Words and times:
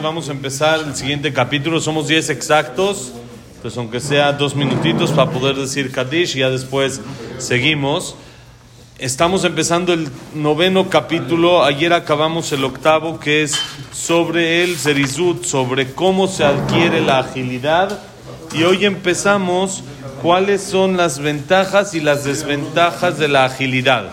Vamos 0.00 0.28
a 0.28 0.32
empezar 0.32 0.80
el 0.86 0.94
siguiente 0.94 1.32
capítulo. 1.32 1.80
Somos 1.80 2.06
10 2.06 2.30
exactos, 2.30 3.12
pues 3.60 3.76
aunque 3.76 3.98
sea 3.98 4.32
dos 4.32 4.54
minutitos 4.54 5.10
para 5.10 5.30
poder 5.30 5.56
decir 5.56 5.90
Kadish, 5.90 6.36
y 6.36 6.40
ya 6.40 6.50
después 6.50 7.00
seguimos. 7.38 8.14
Estamos 8.98 9.44
empezando 9.44 9.92
el 9.92 10.08
noveno 10.34 10.88
capítulo. 10.88 11.64
Ayer 11.64 11.92
acabamos 11.92 12.52
el 12.52 12.62
octavo, 12.64 13.18
que 13.18 13.42
es 13.42 13.58
sobre 13.92 14.62
el 14.62 14.76
Zerizut, 14.76 15.44
sobre 15.44 15.92
cómo 15.92 16.28
se 16.28 16.44
adquiere 16.44 17.00
la 17.00 17.18
agilidad. 17.18 18.00
Y 18.52 18.62
hoy 18.62 18.84
empezamos 18.84 19.82
cuáles 20.22 20.62
son 20.62 20.96
las 20.96 21.18
ventajas 21.18 21.94
y 21.94 22.00
las 22.00 22.22
desventajas 22.24 23.18
de 23.18 23.26
la 23.26 23.44
agilidad. 23.44 24.10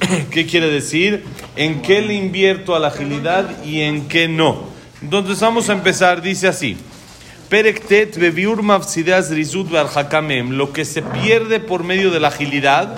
¿Qué 0.30 0.46
quiere 0.46 0.68
decir? 0.68 1.24
¿En 1.56 1.82
qué 1.82 2.00
le 2.00 2.14
invierto 2.14 2.76
a 2.76 2.78
la 2.78 2.88
agilidad 2.88 3.64
y 3.64 3.80
en 3.80 4.08
qué 4.08 4.28
no? 4.28 4.68
Entonces 5.02 5.40
vamos 5.40 5.68
a 5.68 5.72
empezar, 5.72 6.22
dice 6.22 6.46
así. 6.46 6.76
Perektet 7.48 8.16
lo 8.16 8.32
que 10.72 10.84
se 10.84 11.02
pierde 11.02 11.58
por 11.58 11.82
medio 11.82 12.12
de 12.12 12.20
la 12.20 12.28
agilidad, 12.28 12.94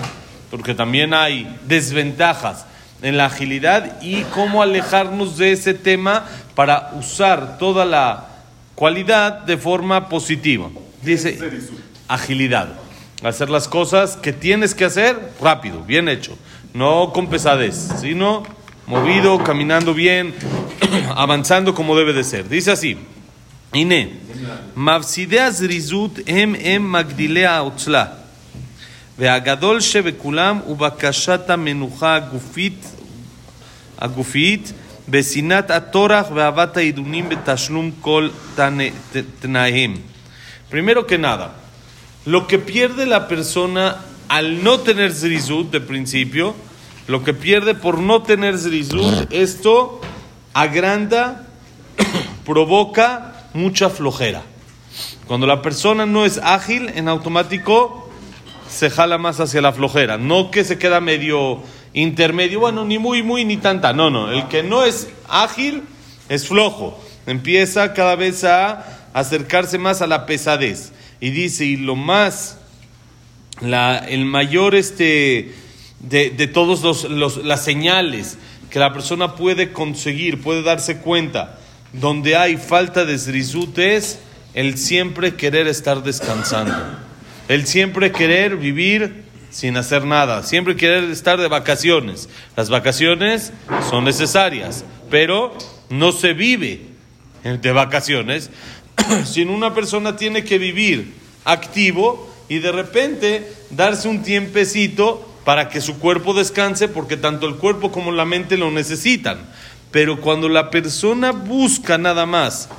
porque 0.51 0.75
también 0.75 1.15
hay 1.15 1.57
desventajas 1.65 2.67
en 3.01 3.17
la 3.17 3.25
agilidad 3.25 3.99
y 4.01 4.21
cómo 4.25 4.61
alejarnos 4.61 5.37
de 5.37 5.53
ese 5.53 5.73
tema 5.73 6.27
para 6.53 6.91
usar 6.93 7.57
toda 7.57 7.85
la 7.85 8.27
cualidad 8.75 9.39
de 9.39 9.57
forma 9.57 10.07
positiva. 10.07 10.69
Dice 11.01 11.39
agilidad, 12.07 12.69
hacer 13.23 13.49
las 13.49 13.67
cosas 13.67 14.15
que 14.15 14.31
tienes 14.31 14.75
que 14.75 14.85
hacer 14.85 15.17
rápido, 15.41 15.83
bien 15.83 16.07
hecho 16.07 16.37
no 16.74 17.12
con 17.12 17.28
pesadez, 17.28 17.76
sino 18.00 18.42
movido, 18.86 19.42
caminando 19.44 19.94
bien, 19.94 20.34
avanzando 21.14 21.74
como 21.74 21.96
debe 21.96 22.12
de 22.12 22.24
ser. 22.24 22.48
Dice 22.48 22.72
así, 22.72 22.96
Ine, 23.72 24.08
מפסידי 24.76 25.38
rizut 25.68 26.18
em 26.26 26.54
em 26.54 26.78
מגדילי 26.78 27.46
העוצלה, 27.46 28.04
והגדול 29.18 29.80
שבכולם 29.80 30.60
הוא 30.64 30.76
בקשת 30.76 31.50
המנוחה 31.50 32.14
הגופית, 32.14 32.84
הגופית 33.98 34.72
בשנאת 35.08 35.70
הטורח 35.70 36.26
ואהבת 36.34 36.76
העידונים 36.76 37.28
בתשלום 37.28 37.90
כל 38.00 38.28
תנאיהם. 39.40 39.94
Primero 40.70 41.06
que 41.06 41.16
nada, 41.16 41.52
lo 42.26 42.46
que 42.46 42.58
pierde 42.58 43.06
la 43.06 43.26
persona 43.26 43.96
al 44.33 44.63
no 44.63 44.79
tener 44.79 45.13
zrizut 45.13 45.69
de 45.69 45.79
principio, 45.79 46.55
lo 47.05 47.23
que 47.23 47.35
pierde 47.35 47.75
por 47.75 47.99
no 47.99 48.23
tener 48.23 48.57
zrizut, 48.57 49.31
esto 49.31 50.01
agranda, 50.55 51.45
provoca 52.43 53.47
mucha 53.53 53.91
flojera. 53.91 54.41
Cuando 55.27 55.45
la 55.45 55.61
persona 55.61 56.07
no 56.07 56.25
es 56.25 56.39
ágil, 56.39 56.89
en 56.95 57.09
automático 57.09 58.09
se 58.67 58.89
jala 58.89 59.19
más 59.19 59.39
hacia 59.39 59.61
la 59.61 59.71
flojera. 59.71 60.17
No 60.17 60.49
que 60.49 60.63
se 60.63 60.79
queda 60.79 60.99
medio 60.99 61.61
intermedio, 61.93 62.59
bueno, 62.59 62.85
ni 62.85 62.97
muy, 62.97 63.21
muy, 63.21 63.45
ni 63.45 63.57
tanta. 63.57 63.93
No, 63.93 64.09
no. 64.09 64.31
El 64.31 64.47
que 64.47 64.63
no 64.63 64.83
es 64.83 65.09
ágil 65.29 65.83
es 66.27 66.47
flojo. 66.47 66.99
Empieza 67.27 67.93
cada 67.93 68.15
vez 68.15 68.43
a 68.45 69.11
acercarse 69.13 69.77
más 69.77 70.01
a 70.01 70.07
la 70.07 70.25
pesadez. 70.25 70.91
Y 71.19 71.29
dice, 71.29 71.65
y 71.65 71.77
lo 71.77 71.95
más 71.95 72.57
la, 73.61 73.97
el 73.97 74.25
mayor 74.25 74.75
este, 74.75 75.53
de, 75.99 76.29
de 76.29 76.47
todas 76.47 77.03
los, 77.05 77.37
las 77.43 77.63
señales 77.63 78.37
que 78.69 78.79
la 78.79 78.91
persona 78.91 79.35
puede 79.35 79.71
conseguir, 79.71 80.41
puede 80.41 80.63
darse 80.63 80.97
cuenta, 80.97 81.59
donde 81.93 82.35
hay 82.35 82.57
falta 82.57 83.05
de 83.05 83.17
zrizut 83.17 83.77
es 83.77 84.19
el 84.53 84.77
siempre 84.77 85.35
querer 85.35 85.67
estar 85.67 86.03
descansando, 86.03 86.73
el 87.47 87.67
siempre 87.67 88.11
querer 88.11 88.57
vivir 88.57 89.23
sin 89.51 89.77
hacer 89.77 90.05
nada, 90.05 90.41
siempre 90.41 90.75
querer 90.75 91.03
estar 91.05 91.39
de 91.39 91.47
vacaciones. 91.47 92.27
Las 92.57 92.71
vacaciones 92.71 93.53
son 93.89 94.03
necesarias, 94.03 94.83
pero 95.11 95.55
no 95.89 96.11
se 96.11 96.33
vive 96.33 96.81
de 97.43 97.71
vacaciones, 97.71 98.49
sino 99.25 99.53
una 99.53 99.75
persona 99.75 100.15
tiene 100.15 100.43
que 100.43 100.57
vivir 100.57 101.13
activo 101.45 102.32
y 102.53 102.59
de 102.59 102.71
repente 102.71 103.51
darse 103.71 104.07
un 104.07 104.21
tiempecito 104.21 105.27
para 105.43 105.69
que 105.69 105.81
su 105.81 105.97
cuerpo 105.97 106.35
descanse, 106.35 106.87
porque 106.87 107.17
tanto 107.17 107.47
el 107.47 107.55
cuerpo 107.55 107.91
como 107.91 108.11
la 108.11 108.25
mente 108.25 108.57
lo 108.57 108.69
necesitan. 108.69 109.39
Pero 109.89 110.21
cuando 110.21 110.47
la 110.49 110.69
persona 110.69 111.31
busca 111.31 111.97
nada 111.97 112.27
más 112.27 112.69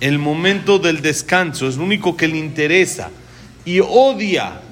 el 0.00 0.18
momento 0.18 0.80
del 0.80 1.00
descanso, 1.00 1.68
es 1.68 1.76
lo 1.76 1.84
único 1.84 2.16
que 2.16 2.26
le 2.26 2.38
interesa, 2.38 3.10
y 3.64 3.78
odia, 3.78 4.62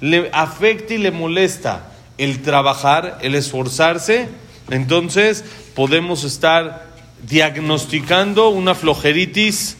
le 0.00 0.28
afecta 0.32 0.94
y 0.94 0.98
le 0.98 1.12
molesta 1.12 1.92
el 2.18 2.42
trabajar, 2.42 3.18
el 3.22 3.36
esforzarse, 3.36 4.26
entonces 4.70 5.44
podemos 5.76 6.24
estar 6.24 6.88
diagnosticando 7.28 8.48
una 8.48 8.74
flojeritis 8.74 9.76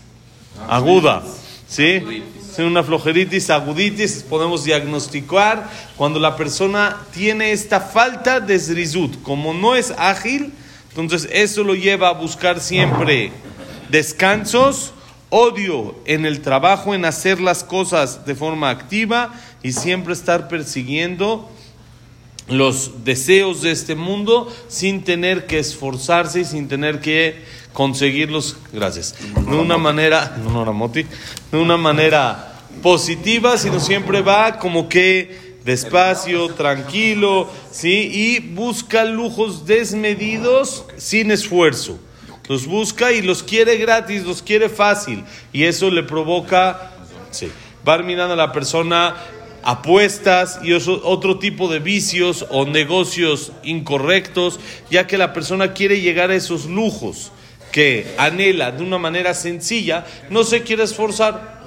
aguda, 0.69 1.25
¿sí? 1.67 2.23
Una 2.65 2.83
flojeritis, 2.83 3.51
aguditis, 3.51 4.25
podemos 4.29 4.65
diagnosticar 4.65 5.69
cuando 5.97 6.19
la 6.19 6.37
persona 6.37 6.97
tiene 7.13 7.53
esta 7.53 7.81
falta 7.81 8.41
de 8.41 8.59
zrizut. 8.59 9.23
Como 9.23 9.55
no 9.55 9.77
es 9.77 9.93
ágil, 9.97 10.53
entonces 10.91 11.29
eso 11.33 11.63
lo 11.65 11.75
lleva 11.75 12.09
a 12.09 12.15
buscar 12.15 12.61
siempre 12.61 13.33
descansos, 13.91 14.93
odio 15.31 15.95
en 16.05 16.27
el 16.27 16.41
trabajo, 16.41 16.95
en 16.95 17.05
hacer 17.05 17.41
las 17.41 17.65
cosas 17.65 18.27
de 18.27 18.35
forma 18.35 18.71
activa 18.71 19.33
y 19.63 19.73
siempre 19.73 20.13
estar 20.13 20.49
persiguiendo 20.49 21.49
los 22.49 23.05
deseos 23.05 23.63
de 23.63 23.71
este 23.71 23.95
mundo 23.95 24.53
sin 24.69 25.05
tener 25.05 25.47
que 25.47 25.59
esforzarse 25.59 26.41
y 26.41 26.45
sin 26.45 26.69
tener 26.69 27.01
que 27.01 27.45
conseguirlos, 27.73 28.57
gracias, 28.73 29.15
de 29.35 29.57
una 29.57 29.79
manera, 29.79 30.37
no, 30.43 30.65
de 30.89 31.59
una 31.59 31.77
manera 31.77 32.50
positiva, 32.83 33.59
sino 33.59 33.81
siempre 33.81 34.23
va 34.23 34.59
como 34.59 34.89
que 34.89 35.51
despacio, 35.65 36.49
tranquilo, 36.55 37.49
¿sí? 37.71 38.11
Y 38.13 38.39
busca 38.41 39.05
lujos 39.05 39.67
desmedidos 39.67 40.85
sin 40.97 41.31
esfuerzo. 41.31 41.99
Los 42.49 42.67
busca 42.67 43.13
y 43.13 43.23
los 43.23 43.43
quiere 43.43 43.77
gratis, 43.77 44.25
los 44.25 44.43
quiere 44.43 44.69
fácil. 44.69 45.25
Y 45.53 45.65
eso 45.65 45.91
le 45.91 46.03
provoca, 46.03 46.93
sí, 47.31 47.49
va 47.87 47.99
mirando 47.99 48.35
a 48.35 48.37
la 48.37 48.53
persona 48.53 49.15
apuestas 49.63 50.59
y 50.63 50.73
otro 50.73 51.39
tipo 51.39 51.69
de 51.69 51.81
vicios 51.81 52.47
o 52.51 52.65
negocios 52.65 53.53
incorrectos, 53.63 54.59
ya 54.91 55.07
que 55.07 55.19
la 55.19 55.33
persona 55.33 55.75
quiere 55.75 56.01
llegar 56.01 56.31
a 56.31 56.35
esos 56.35 56.65
lujos 56.65 57.31
que 57.71 58.15
anhela 58.19 58.73
de 58.73 58.83
una 58.83 58.99
manera 58.99 59.35
sencilla, 59.35 60.05
no 60.29 60.45
se 60.45 60.63
quiere 60.63 60.83
esforzar 60.83 61.60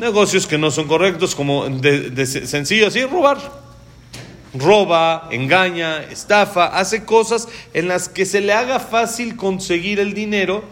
negocios 0.00 0.46
que 0.46 0.58
no 0.58 0.70
son 0.70 0.88
correctos, 0.88 1.34
como 1.34 1.68
de, 1.68 2.26
sencillo 2.26 2.88
así, 2.88 3.04
robar. 3.04 3.38
Roba, 4.52 5.28
engaña, 5.30 6.02
estafa, 6.02 6.66
hace 6.66 7.04
cosas 7.04 7.46
en 7.72 7.86
las 7.86 8.08
que 8.08 8.26
se 8.26 8.40
le 8.40 8.52
haga 8.52 8.80
fácil 8.80 9.36
conseguir 9.36 10.00
el 10.00 10.12
dinero, 10.12 10.64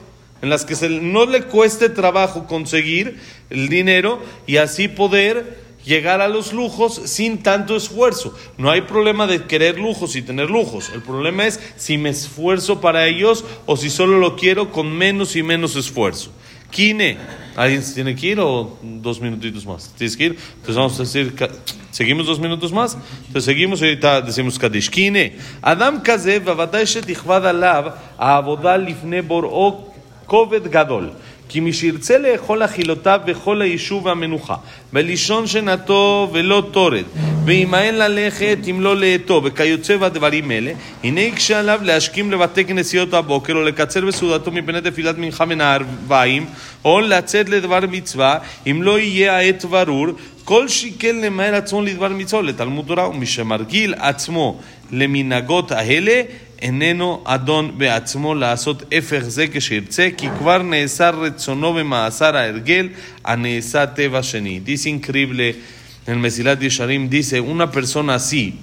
en 0.42 0.50
las 0.50 0.64
que 0.64 0.74
se, 0.74 0.88
no 0.88 1.26
le 1.26 1.42
cueste 1.42 1.88
trabajo 1.88 2.46
conseguir 2.46 3.20
el 3.50 3.68
dinero 3.68 4.20
y 4.48 4.56
así 4.56 4.88
poder 4.88 5.68
llegar 5.84 6.20
a 6.20 6.28
los 6.28 6.52
lujos 6.52 7.00
sin 7.04 7.42
tanto 7.42 7.76
esfuerzo. 7.76 8.36
No 8.56 8.70
hay 8.70 8.82
problema 8.82 9.26
de 9.26 9.44
querer 9.44 9.78
lujos 9.78 10.16
y 10.16 10.22
tener 10.22 10.50
lujos. 10.50 10.90
El 10.92 11.02
problema 11.02 11.46
es 11.46 11.60
si 11.76 11.98
me 11.98 12.10
esfuerzo 12.10 12.80
para 12.80 13.06
ellos 13.06 13.44
o 13.66 13.76
si 13.76 13.90
solo 13.90 14.18
lo 14.18 14.36
quiero 14.36 14.70
con 14.72 14.92
menos 14.92 15.36
y 15.36 15.42
menos 15.42 15.76
esfuerzo. 15.76 16.32
Kine. 16.70 17.16
¿Alguien 17.56 17.82
se 17.82 17.94
tiene 17.94 18.14
que 18.14 18.28
ir 18.28 18.40
o 18.40 18.78
dos 18.82 19.20
minutitos 19.20 19.66
más? 19.66 19.92
¿Tienes 19.96 20.16
que 20.16 20.24
ir? 20.26 20.38
Entonces 20.56 20.76
vamos 20.76 21.00
a 21.00 21.02
decir, 21.02 21.34
¿seguimos 21.90 22.26
dos 22.26 22.38
minutos 22.38 22.72
más? 22.72 22.96
Entonces 23.26 23.44
seguimos 23.44 23.80
y 23.80 23.86
ahorita 23.86 24.20
decimos 24.20 24.58
Kadish. 24.58 24.90
Kine. 24.90 25.36
Adam 25.60 26.00
Kazev, 26.00 26.48
Avadai 26.48 26.84
Shetichvad 26.84 27.48
Alav, 27.48 27.94
Avodal 28.16 28.84
Lifne 28.84 29.22
Bor'o 29.22 29.92
Kovet 30.26 30.70
Gadol. 30.70 31.12
כי 31.48 31.60
מי 31.60 31.72
שירצה 31.72 32.18
לאכול 32.18 32.64
אכילותיו 32.64 33.20
בכל 33.24 33.62
היישוב 33.62 34.06
והמנוחה, 34.06 34.54
ולישון 34.92 35.46
שנתו 35.46 36.30
ולא 36.32 36.62
תורד, 36.70 37.04
וימאן 37.44 37.94
ללכת 37.94 38.58
אם 38.70 38.80
לא 38.80 38.96
לאטו, 38.96 39.40
וכיוצא 39.44 39.96
בדברים 39.96 40.50
אלה, 40.50 40.72
הנה 41.04 41.20
יקשה 41.20 41.58
עליו 41.58 41.80
להשכים 41.82 42.30
לבתי 42.30 42.64
כנסיות 42.64 43.14
הבוקר, 43.14 43.52
או 43.52 43.62
לקצר 43.62 44.06
בסעודתו 44.06 44.50
מפני 44.50 44.80
תפילת 44.80 45.18
מנחה 45.18 45.44
מן 45.44 45.60
הערביים, 45.60 46.46
או 46.84 47.00
לצאת 47.00 47.48
לדבר 47.48 47.80
מצווה, 47.90 48.38
אם 48.66 48.82
לא 48.82 48.98
יהיה 48.98 49.36
העת 49.36 49.64
ברור, 49.64 50.06
כל 50.47 50.67
שכן 50.67 51.15
למהר 51.15 51.55
עצמו 51.55 51.81
לדבר 51.81 52.09
מצוות, 52.09 52.45
לתלמוד 52.45 52.85
תורה, 52.87 53.09
ומשמרגיל 53.09 53.93
עצמו 53.93 54.59
למנהגות 54.91 55.71
האלה, 55.71 56.21
איננו 56.61 57.21
אדון 57.23 57.71
בעצמו 57.77 58.35
לעשות 58.35 58.83
הפך 58.91 59.19
זה 59.19 59.45
כשירצה, 59.47 60.09
כי 60.17 60.27
כבר 60.37 60.57
נאסר 60.57 61.19
רצונו 61.19 61.73
במאסר 61.73 62.37
ההרגל, 62.37 62.89
הנעשה 63.25 63.85
טבע 63.85 64.23
שני. 64.23 64.59
Dice 64.65 64.89
increíble 64.89 65.55
en 66.07 66.13
el 66.13 66.19
Mesilat 66.19 66.61
Yesharim, 66.61 67.09
dice, 67.09 67.39
una 67.39 67.71
persona 67.71 68.15
así, 68.15 68.55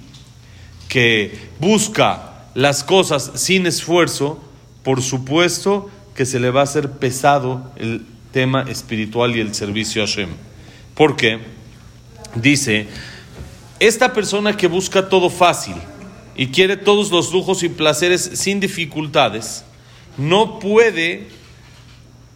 que 0.89 1.31
busca 1.59 2.45
las 2.53 2.83
cosas 2.83 3.31
sin 3.35 3.65
esfuerzo, 3.65 4.39
por 4.83 5.01
supuesto 5.01 5.89
que 6.15 6.25
se 6.25 6.39
le 6.39 6.51
va 6.51 6.61
a 6.61 6.63
hacer 6.63 6.91
pesado 6.91 7.71
el 7.77 8.05
tema 8.31 8.65
espiritual 8.67 9.35
y 9.35 9.39
el 9.39 9.53
servicio 9.55 10.03
a 10.03 10.07
Hashem. 10.07 10.29
¿Por 10.95 11.15
qué? 11.15 11.39
Dice, 12.36 12.86
esta 13.80 14.12
persona 14.12 14.56
que 14.56 14.66
busca 14.66 15.08
todo 15.08 15.30
fácil 15.30 15.76
y 16.36 16.48
quiere 16.48 16.76
todos 16.76 17.10
los 17.10 17.32
lujos 17.32 17.62
y 17.62 17.68
placeres 17.68 18.30
sin 18.34 18.60
dificultades, 18.60 19.64
no 20.18 20.58
puede 20.58 21.28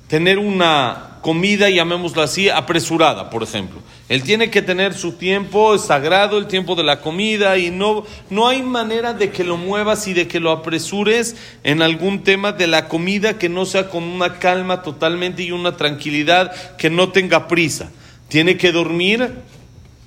tener 0.09 0.39
una 0.39 1.19
comida, 1.21 1.69
llamémoslo 1.69 2.23
así, 2.23 2.49
apresurada, 2.49 3.29
por 3.29 3.43
ejemplo. 3.43 3.81
Él 4.09 4.23
tiene 4.23 4.51
que 4.51 4.63
tener 4.63 4.95
su 4.95 5.13
tiempo 5.13 5.77
sagrado, 5.79 6.39
el 6.39 6.47
tiempo 6.47 6.75
de 6.75 6.83
la 6.83 7.01
comida, 7.01 7.59
y 7.59 7.71
no, 7.71 8.05
no 8.31 8.49
hay 8.49 8.63
manera 8.63 9.13
de 9.13 9.31
que 9.31 9.45
lo 9.45 9.57
muevas 9.57 10.09
y 10.09 10.15
de 10.15 10.27
que 10.27 10.41
lo 10.41 10.51
apresures 10.51 11.37
en 11.63 11.83
algún 11.83 12.25
tema 12.25 12.53
de 12.53 12.67
la 12.67 12.89
comida 12.89 13.39
que 13.39 13.49
no 13.49 13.67
sea 13.67 13.89
con 13.91 14.03
una 14.03 14.39
calma 14.39 14.83
totalmente 14.83 15.43
y 15.43 15.53
una 15.53 15.77
tranquilidad 15.77 16.77
que 16.77 16.91
no 16.91 17.11
tenga 17.11 17.47
prisa. 17.49 17.91
Tiene 18.29 18.57
que 18.57 18.73
dormir 18.73 19.31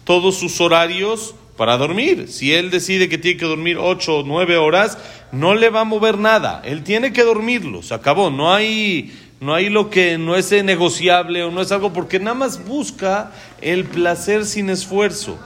todos 0.03 0.37
sus 0.37 0.59
horarios 0.61 1.35
para 1.57 1.77
dormir. 1.77 2.27
Si 2.29 2.53
él 2.53 2.71
decide 2.71 3.09
que 3.09 3.17
tiene 3.17 3.37
que 3.37 3.45
dormir 3.45 3.77
ocho 3.77 4.19
o 4.19 4.23
nueve 4.23 4.57
horas, 4.57 4.97
no 5.31 5.55
le 5.55 5.69
va 5.69 5.81
a 5.81 5.85
mover 5.85 6.17
nada. 6.17 6.61
Él 6.65 6.83
tiene 6.83 7.13
que 7.13 7.23
dormirlo. 7.23 7.83
Se 7.83 7.93
acabó. 7.93 8.29
No 8.29 8.53
hay 8.53 9.11
no 9.39 9.53
hay 9.53 9.69
lo 9.69 9.89
que 9.89 10.17
no 10.17 10.37
es 10.37 10.51
negociable 10.63 11.43
o 11.43 11.51
no 11.51 11.59
es 11.59 11.71
algo 11.73 11.91
porque 11.91 12.17
nada 12.17 12.33
más 12.33 12.65
busca 12.65 13.33
el 13.59 13.83
placer 13.83 14.45
sin 14.45 14.69
esfuerzo. 14.69 15.37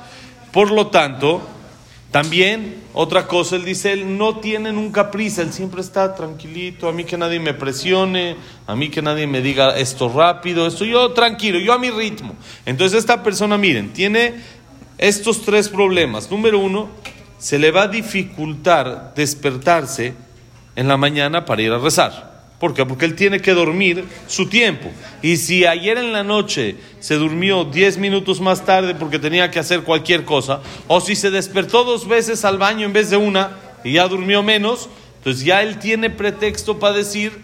Por 0.51 0.69
lo 0.69 0.87
tanto, 0.87 1.41
también 2.11 2.75
otra 2.93 3.27
cosa, 3.27 3.57
él 3.57 3.65
dice, 3.65 3.91
él 3.91 4.17
no 4.17 4.37
tiene 4.37 4.71
nunca 4.71 5.11
prisa, 5.11 5.41
él 5.41 5.51
siempre 5.51 5.81
está 5.81 6.15
tranquilito, 6.15 6.87
a 6.87 6.93
mí 6.93 7.03
que 7.03 7.17
nadie 7.17 7.39
me 7.39 7.53
presione, 7.53 8.37
a 8.65 8.75
mí 8.75 8.89
que 8.89 9.01
nadie 9.01 9.27
me 9.27 9.41
diga 9.41 9.77
esto 9.77 10.09
rápido, 10.09 10.65
esto 10.65 10.85
yo 10.85 11.11
tranquilo, 11.11 11.59
yo 11.59 11.73
a 11.73 11.77
mi 11.77 11.89
ritmo. 11.89 12.35
Entonces 12.65 12.99
esta 12.99 13.23
persona, 13.23 13.57
miren, 13.57 13.91
tiene 13.91 14.35
estos 14.97 15.43
tres 15.43 15.67
problemas. 15.67 16.31
Número 16.31 16.59
uno, 16.59 16.89
se 17.37 17.59
le 17.59 17.71
va 17.71 17.83
a 17.83 17.87
dificultar 17.87 19.13
despertarse 19.15 20.13
en 20.75 20.87
la 20.87 20.95
mañana 20.95 21.45
para 21.45 21.61
ir 21.61 21.71
a 21.71 21.77
rezar. 21.77 22.26
¿Por 22.59 22.73
qué? 22.73 22.85
Porque 22.85 23.05
él 23.05 23.15
tiene 23.15 23.39
que 23.39 23.53
dormir 23.53 24.05
su 24.27 24.49
tiempo. 24.49 24.89
Y 25.21 25.37
si 25.37 25.65
ayer 25.65 25.97
en 25.97 26.11
la 26.11 26.23
noche 26.23 26.75
se 26.99 27.15
durmió 27.15 27.65
10 27.65 27.99
minutos 27.99 28.41
más 28.41 28.65
tarde 28.65 28.95
porque 28.95 29.19
tenía 29.19 29.51
que 29.51 29.59
hacer 29.59 29.83
cualquier 29.83 30.25
cosa, 30.25 30.61
o 30.87 30.99
si 30.99 31.15
se 31.15 31.29
despertó 31.29 31.83
dos 31.83 32.07
veces 32.07 32.45
al 32.45 32.57
baño 32.57 32.85
en 32.85 32.93
vez 32.93 33.11
de 33.11 33.17
una 33.17 33.57
y 33.83 33.93
ya 33.93 34.07
durmió 34.07 34.41
menos, 34.41 34.89
entonces 35.17 35.43
ya 35.43 35.61
él 35.61 35.77
tiene 35.77 36.09
pretexto 36.09 36.79
para 36.79 36.95
decir, 36.95 37.43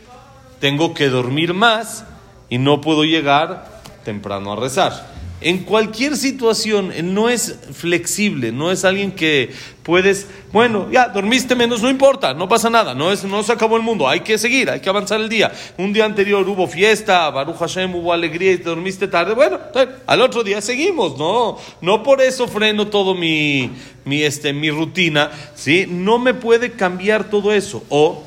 tengo 0.59 0.95
que 0.95 1.09
dormir 1.09 1.53
más 1.53 2.05
y 2.49 2.57
no 2.57 2.81
puedo 2.81 3.03
llegar 3.03 3.81
temprano 4.03 4.53
a 4.53 4.55
rezar. 4.55 5.12
En 5.43 5.59
cualquier 5.59 6.15
situación, 6.15 6.91
él 6.91 7.13
no 7.13 7.29
es 7.29 7.55
flexible, 7.73 8.51
no 8.51 8.71
es 8.71 8.85
alguien 8.85 9.11
que 9.11 9.51
puedes, 9.83 10.27
bueno, 10.51 10.89
ya 10.91 11.09
dormiste 11.09 11.55
menos, 11.55 11.81
no 11.81 11.89
importa, 11.89 12.33
no 12.33 12.47
pasa 12.47 12.69
nada, 12.69 12.95
no, 12.95 13.11
es, 13.11 13.25
no 13.25 13.43
se 13.43 13.51
acabó 13.51 13.75
el 13.75 13.83
mundo, 13.83 14.07
hay 14.07 14.21
que 14.21 14.37
seguir, 14.37 14.69
hay 14.69 14.79
que 14.79 14.89
avanzar 14.89 15.19
el 15.19 15.27
día. 15.27 15.51
Un 15.77 15.91
día 15.91 16.05
anterior 16.05 16.47
hubo 16.47 16.65
fiesta, 16.67 17.29
Baruch 17.29 17.57
Hashem, 17.57 17.93
hubo 17.93 18.13
alegría 18.13 18.53
y 18.53 18.57
te 18.57 18.63
dormiste 18.63 19.07
tarde, 19.07 19.33
bueno, 19.33 19.59
al 20.07 20.21
otro 20.21 20.43
día 20.43 20.61
seguimos, 20.61 21.17
no, 21.17 21.57
no 21.81 22.03
por 22.03 22.21
eso 22.21 22.47
freno 22.47 22.87
todo 22.87 23.13
mi, 23.13 23.69
mi, 24.05 24.23
este, 24.23 24.53
mi 24.53 24.71
rutina, 24.71 25.29
¿sí? 25.55 25.85
No 25.89 26.19
me 26.19 26.33
puede 26.33 26.71
cambiar 26.71 27.29
todo 27.29 27.51
eso. 27.51 27.83
O 27.89 28.23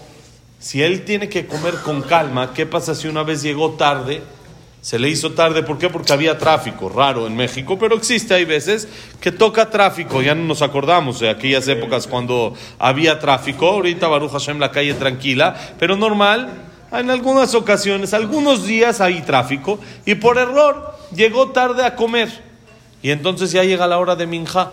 si 0.59 0.83
él 0.83 1.05
tiene 1.05 1.29
que 1.29 1.47
comer 1.47 1.75
con 1.85 2.03
calma, 2.03 2.53
¿qué 2.53 2.67
pasa 2.67 2.95
si 2.95 3.09
una 3.09 3.23
vez 3.23 3.43
llegó 3.43 3.73
tarde? 3.73 4.23
Se 4.87 5.01
le 5.01 5.09
hizo 5.09 5.33
tarde, 5.33 5.65
¿por 5.65 5.79
qué? 5.79 5.89
Porque 5.89 6.13
había 6.13 6.39
tráfico, 6.39 6.89
raro 6.89 7.27
en 7.27 7.35
México, 7.35 7.77
pero 7.77 7.97
existe, 7.97 8.35
hay 8.35 8.45
veces 8.45 8.87
que 9.21 9.33
toca 9.33 9.69
tráfico, 9.69 10.23
ya 10.23 10.33
no 10.37 10.45
nos 10.45 10.63
acordamos 10.63 11.19
de 11.19 11.29
aquellas 11.29 11.67
épocas 11.67 12.07
cuando 12.07 12.55
había 12.79 13.19
tráfico, 13.19 13.67
ahorita 13.67 14.07
Baruch 14.07 14.31
Hashem 14.31 14.61
la 14.61 14.71
calle 14.71 14.95
tranquila, 14.95 15.57
pero 15.81 15.97
normal, 15.97 16.51
en 16.93 17.11
algunas 17.11 17.57
ocasiones, 17.57 18.15
algunos 18.15 18.65
días 18.65 19.01
hay 19.01 19.23
tráfico, 19.23 19.81
y 20.05 20.15
por 20.15 20.39
error 20.39 20.97
llegó 21.13 21.49
tarde 21.49 21.85
a 21.85 21.97
comer, 21.97 22.29
y 23.03 23.11
entonces 23.11 23.51
ya 23.51 23.65
llega 23.65 23.89
la 23.89 23.99
hora 23.99 24.15
de 24.15 24.29
minja. 24.29 24.71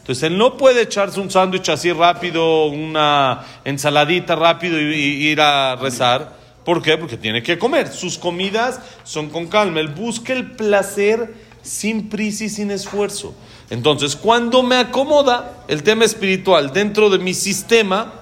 Entonces 0.00 0.24
él 0.24 0.38
no 0.38 0.56
puede 0.56 0.82
echarse 0.82 1.20
un 1.20 1.30
sándwich 1.30 1.68
así 1.68 1.92
rápido, 1.92 2.66
una 2.66 3.44
ensaladita 3.64 4.34
rápido 4.34 4.80
y 4.80 5.28
ir 5.28 5.40
a 5.40 5.76
rezar 5.76 6.41
¿Por 6.64 6.82
qué? 6.82 6.96
Porque 6.96 7.16
tiene 7.16 7.42
que 7.42 7.58
comer. 7.58 7.92
Sus 7.92 8.18
comidas 8.18 8.80
son 9.04 9.28
con 9.30 9.48
calma. 9.48 9.80
Él 9.80 9.88
busca 9.88 10.32
el 10.32 10.52
placer 10.52 11.34
sin 11.62 12.08
prisa 12.08 12.44
y 12.44 12.48
sin 12.48 12.70
esfuerzo. 12.70 13.34
Entonces, 13.70 14.16
cuando 14.16 14.62
me 14.62 14.76
acomoda 14.76 15.64
el 15.68 15.82
tema 15.82 16.04
espiritual 16.04 16.72
dentro 16.72 17.10
de 17.10 17.18
mi 17.18 17.34
sistema, 17.34 18.12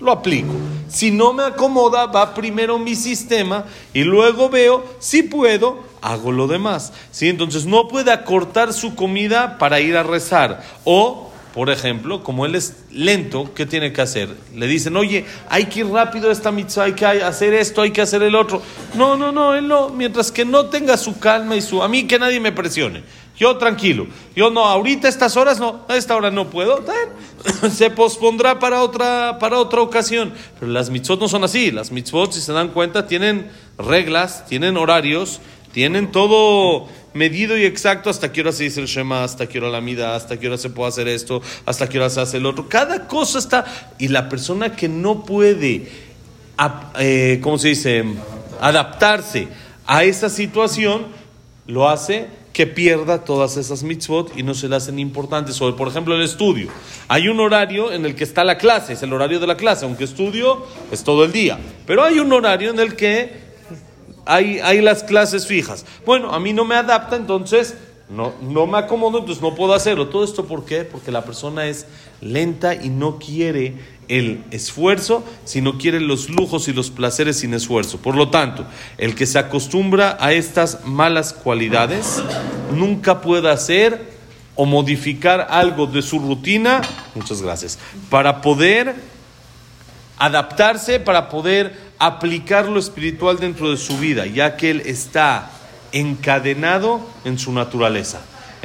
lo 0.00 0.10
aplico. 0.10 0.54
Si 0.88 1.10
no 1.10 1.32
me 1.32 1.44
acomoda, 1.44 2.06
va 2.06 2.34
primero 2.34 2.78
mi 2.78 2.94
sistema 2.94 3.64
y 3.92 4.04
luego 4.04 4.48
veo 4.48 4.84
si 4.98 5.22
puedo, 5.22 5.82
hago 6.00 6.32
lo 6.32 6.46
demás. 6.46 6.92
¿Sí? 7.10 7.28
Entonces, 7.28 7.66
no 7.66 7.88
puede 7.88 8.12
acortar 8.12 8.72
su 8.72 8.94
comida 8.94 9.58
para 9.58 9.80
ir 9.80 9.96
a 9.96 10.02
rezar 10.02 10.62
o 10.84 11.30
por 11.54 11.70
ejemplo, 11.70 12.24
como 12.24 12.46
él 12.46 12.56
es 12.56 12.84
lento, 12.90 13.52
¿qué 13.54 13.64
tiene 13.64 13.92
que 13.92 14.02
hacer? 14.02 14.28
Le 14.56 14.66
dicen, 14.66 14.96
oye, 14.96 15.24
hay 15.48 15.66
que 15.66 15.80
ir 15.80 15.86
rápido 15.86 16.28
a 16.28 16.32
esta 16.32 16.50
mitzvah, 16.50 16.84
hay 16.84 16.94
que 16.94 17.06
hacer 17.06 17.54
esto, 17.54 17.82
hay 17.82 17.92
que 17.92 18.02
hacer 18.02 18.24
el 18.24 18.34
otro. 18.34 18.60
No, 18.96 19.16
no, 19.16 19.30
no, 19.30 19.54
él 19.54 19.68
no, 19.68 19.88
mientras 19.88 20.32
que 20.32 20.44
no 20.44 20.66
tenga 20.66 20.96
su 20.96 21.20
calma 21.20 21.54
y 21.54 21.62
su... 21.62 21.80
A 21.80 21.86
mí 21.86 22.08
que 22.08 22.18
nadie 22.18 22.40
me 22.40 22.50
presione. 22.50 23.04
Yo 23.38 23.56
tranquilo. 23.56 24.08
Yo 24.34 24.50
no, 24.50 24.64
ahorita 24.64 25.08
estas 25.08 25.36
horas 25.36 25.60
no, 25.60 25.82
a 25.86 25.96
esta 25.96 26.16
hora 26.16 26.32
no 26.32 26.50
puedo. 26.50 26.84
Se 27.70 27.88
pospondrá 27.88 28.58
para 28.58 28.82
otra, 28.82 29.38
para 29.38 29.58
otra 29.58 29.80
ocasión. 29.80 30.32
Pero 30.58 30.72
las 30.72 30.90
mitzvot 30.90 31.20
no 31.20 31.28
son 31.28 31.44
así. 31.44 31.70
Las 31.70 31.92
mitzvot, 31.92 32.32
si 32.32 32.40
se 32.40 32.52
dan 32.52 32.70
cuenta, 32.70 33.06
tienen 33.06 33.48
reglas, 33.78 34.44
tienen 34.46 34.76
horarios, 34.76 35.40
tienen 35.72 36.10
todo 36.10 36.88
medido 37.14 37.56
y 37.56 37.64
exacto 37.64 38.10
hasta 38.10 38.32
qué 38.32 38.42
hora 38.42 38.52
se 38.52 38.64
dice 38.64 38.80
el 38.80 38.86
Shema, 38.86 39.24
hasta 39.24 39.48
qué 39.48 39.58
hora 39.58 39.70
la 39.70 39.80
mida, 39.80 40.14
hasta 40.14 40.38
qué 40.38 40.48
hora 40.48 40.58
se 40.58 40.68
puede 40.68 40.88
hacer 40.88 41.08
esto, 41.08 41.40
hasta 41.64 41.88
qué 41.88 41.98
hora 41.98 42.10
se 42.10 42.20
hace 42.20 42.36
el 42.36 42.46
otro. 42.46 42.68
Cada 42.68 43.06
cosa 43.06 43.38
está. 43.38 43.64
Y 43.98 44.08
la 44.08 44.28
persona 44.28 44.76
que 44.76 44.88
no 44.88 45.24
puede, 45.24 45.88
eh, 46.98 47.38
¿cómo 47.42 47.56
se 47.56 47.68
dice? 47.68 48.04
Adaptarse 48.60 49.48
a 49.86 50.04
esa 50.04 50.28
situación, 50.28 51.06
lo 51.66 51.88
hace 51.88 52.26
que 52.52 52.66
pierda 52.66 53.24
todas 53.24 53.56
esas 53.56 53.82
mitzvot 53.82 54.36
y 54.36 54.42
no 54.42 54.54
se 54.54 54.68
le 54.68 54.76
hacen 54.76 54.98
importantes. 54.98 55.60
O, 55.60 55.74
por 55.76 55.88
ejemplo, 55.88 56.14
el 56.14 56.22
estudio. 56.22 56.68
Hay 57.08 57.28
un 57.28 57.40
horario 57.40 57.92
en 57.92 58.06
el 58.06 58.14
que 58.14 58.24
está 58.24 58.44
la 58.44 58.58
clase, 58.58 58.94
es 58.94 59.02
el 59.02 59.12
horario 59.12 59.40
de 59.40 59.46
la 59.46 59.56
clase, 59.56 59.84
aunque 59.84 60.04
estudio 60.04 60.64
es 60.90 61.04
todo 61.04 61.24
el 61.24 61.32
día. 61.32 61.58
Pero 61.86 62.04
hay 62.04 62.18
un 62.18 62.32
horario 62.32 62.70
en 62.70 62.78
el 62.78 62.96
que 62.96 63.43
hay, 64.26 64.60
hay 64.60 64.80
las 64.80 65.02
clases 65.02 65.46
fijas. 65.46 65.84
Bueno, 66.04 66.32
a 66.32 66.40
mí 66.40 66.52
no 66.52 66.64
me 66.64 66.74
adapta, 66.74 67.16
entonces 67.16 67.74
no, 68.08 68.32
no 68.42 68.66
me 68.66 68.78
acomodo, 68.78 69.18
entonces 69.18 69.42
no 69.42 69.54
puedo 69.54 69.74
hacerlo. 69.74 70.08
¿Todo 70.08 70.24
esto 70.24 70.44
por 70.44 70.64
qué? 70.64 70.84
Porque 70.84 71.10
la 71.10 71.24
persona 71.24 71.66
es 71.66 71.86
lenta 72.20 72.74
y 72.74 72.90
no 72.90 73.18
quiere 73.18 73.74
el 74.08 74.44
esfuerzo, 74.50 75.24
sino 75.44 75.78
quiere 75.78 76.00
los 76.00 76.28
lujos 76.28 76.68
y 76.68 76.72
los 76.72 76.90
placeres 76.90 77.38
sin 77.38 77.54
esfuerzo. 77.54 77.98
Por 77.98 78.16
lo 78.16 78.30
tanto, 78.30 78.66
el 78.98 79.14
que 79.14 79.26
se 79.26 79.38
acostumbra 79.38 80.16
a 80.20 80.32
estas 80.32 80.84
malas 80.84 81.32
cualidades 81.32 82.22
nunca 82.74 83.20
puede 83.20 83.50
hacer 83.50 84.14
o 84.56 84.66
modificar 84.66 85.48
algo 85.50 85.86
de 85.86 86.02
su 86.02 86.18
rutina, 86.18 86.82
muchas 87.14 87.42
gracias, 87.42 87.78
para 88.10 88.40
poder 88.40 88.94
adaptarse, 90.18 91.00
para 91.00 91.28
poder 91.28 91.83
aplicar 91.98 92.66
lo 92.66 92.78
espiritual 92.78 93.38
dentro 93.38 93.70
de 93.70 93.76
su 93.76 93.98
vida, 93.98 94.26
ya 94.26 94.56
que 94.56 94.70
él 94.70 94.82
está 94.84 95.50
encadenado 95.92 97.00
en 97.24 97.38
su 97.38 97.52
naturaleza. 97.52 98.20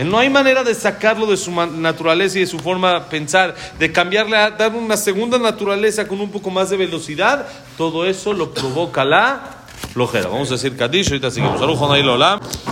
No 0.06 0.18
hay 0.18 0.30
manera 0.30 0.64
de 0.64 0.74
sacarlo 0.76 1.26
de 1.26 1.36
su 1.36 1.52
naturaleza 1.52 2.38
y 2.38 2.42
de 2.42 2.48
su 2.48 2.58
forma 2.60 2.94
de 2.94 3.02
pensar, 3.02 3.54
de 3.78 3.92
cambiarle 3.92 4.38
a 4.38 4.50
dar 4.52 4.74
una 4.74 4.96
segunda 4.96 5.38
naturaleza 5.38 6.08
con 6.08 6.22
un 6.22 6.32
poco 6.32 6.50
más 6.50 6.70
de 6.70 6.78
velocidad. 6.78 7.46
Todo 7.78 8.06
eso 8.06 8.32
lo 8.32 8.54
provoca 8.54 9.04
la 9.04 9.66
flojera. 9.92 10.30
Vamos 10.30 10.50
a 10.50 10.54
decir 10.54 10.78
Kadish, 10.78 11.10
ahorita 11.10 11.30
seguimos. 11.32 11.60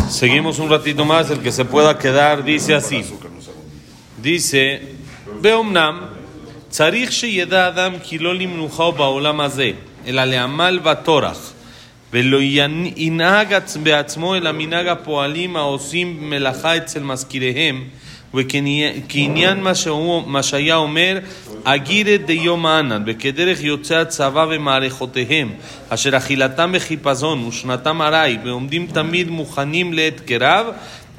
Seguimos 0.09 0.59
un 0.59 0.69
ratito 0.69 1.03
más, 1.03 1.29
el 1.29 1.39
que 1.39 1.51
se 1.51 1.65
pueda 1.65 1.97
quedar 1.97 2.45
dice 2.45 2.73
así. 2.73 3.03
Dice, 4.21 4.95
Beomnam, 5.41 6.11
Tzarich 6.69 7.25
Adam 7.51 7.99
Kilolim 7.99 8.55
Nuhao 8.55 8.93
Baolam 8.93 9.41
אלא 10.06 10.24
לעמל 10.24 10.80
וטורח, 10.84 11.52
ולא 12.12 12.38
ינהג 12.96 13.52
עצ- 13.54 13.78
בעצמו 13.82 14.34
אלא 14.34 14.52
מנהג 14.52 14.86
הפועלים 14.86 15.56
העושים 15.56 16.30
מלאכה 16.30 16.76
אצל 16.76 17.02
מזכיריהם, 17.02 17.84
וכעניין 18.34 19.60
מה, 19.62 19.74
שהוא, 19.74 20.22
מה 20.26 20.42
שהיה 20.42 20.76
אומר, 20.76 21.18
אגירת 21.64 22.20
דיום 22.26 22.66
ענן, 22.66 23.02
וכדרך 23.06 23.62
יוצאי 23.62 23.96
הצבא 23.96 24.46
ומערכותיהם, 24.50 25.52
אשר 25.88 26.16
אכילתם 26.16 26.72
בחיפזון 26.74 27.44
ושנתם 27.44 28.02
ארעי, 28.02 28.36
ועומדים 28.44 28.86
תמיד 28.92 29.30
מוכנים 29.30 29.92
לעת 29.92 30.20
קרב, 30.20 30.66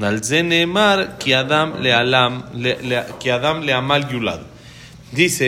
על 0.01 0.23
זה 0.23 0.41
נאמר, 0.41 1.03
כי 1.19 1.39
אדם 1.39 1.71
לעלם, 1.79 2.41
ל- 2.53 2.93
ל- 2.93 3.01
כי 3.19 3.35
אדם 3.35 3.63
לעמל 3.63 4.03
יולד. 4.11 4.39
Dice, 5.15 5.41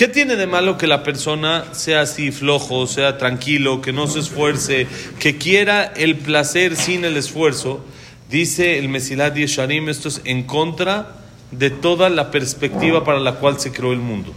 ¿Qué 0.00 0.08
tiene 0.08 0.36
de 0.36 0.46
malo 0.46 0.78
que 0.78 0.86
la 0.86 1.02
persona 1.02 1.66
sea 1.72 2.00
así 2.00 2.32
flojo, 2.32 2.86
sea 2.86 3.18
tranquilo, 3.18 3.82
que 3.82 3.92
no 3.92 4.06
se 4.06 4.20
esfuerce, 4.20 4.86
que 5.18 5.36
quiera 5.36 5.84
el 5.84 6.16
placer 6.16 6.74
sin 6.74 7.04
el 7.04 7.18
esfuerzo? 7.18 7.84
Dice 8.30 8.78
el 8.78 8.88
Mesilat 8.88 9.34
Yesharim, 9.34 9.90
esto 9.90 10.08
es 10.08 10.22
en 10.24 10.44
contra 10.44 11.16
de 11.50 11.68
toda 11.68 12.08
la 12.08 12.30
perspectiva 12.30 13.04
para 13.04 13.20
la 13.20 13.34
cual 13.34 13.60
se 13.60 13.72
creó 13.72 13.92
el 13.92 13.98
mundo. 13.98 14.32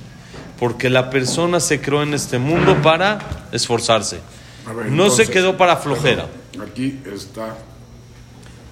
Porque 0.59 0.89
la 0.89 1.09
persona 1.09 1.61
se 1.61 1.79
creó 1.79 2.03
en 2.03 2.13
este 2.13 2.39
mundo 2.39 2.81
para 2.81 3.47
esforzarse. 3.53 4.19
No 4.89 5.09
se 5.09 5.27
quedó 5.27 5.55
para 5.55 5.77
flojera. 5.77 6.27
Aquí 6.61 6.99
está. 7.05 7.55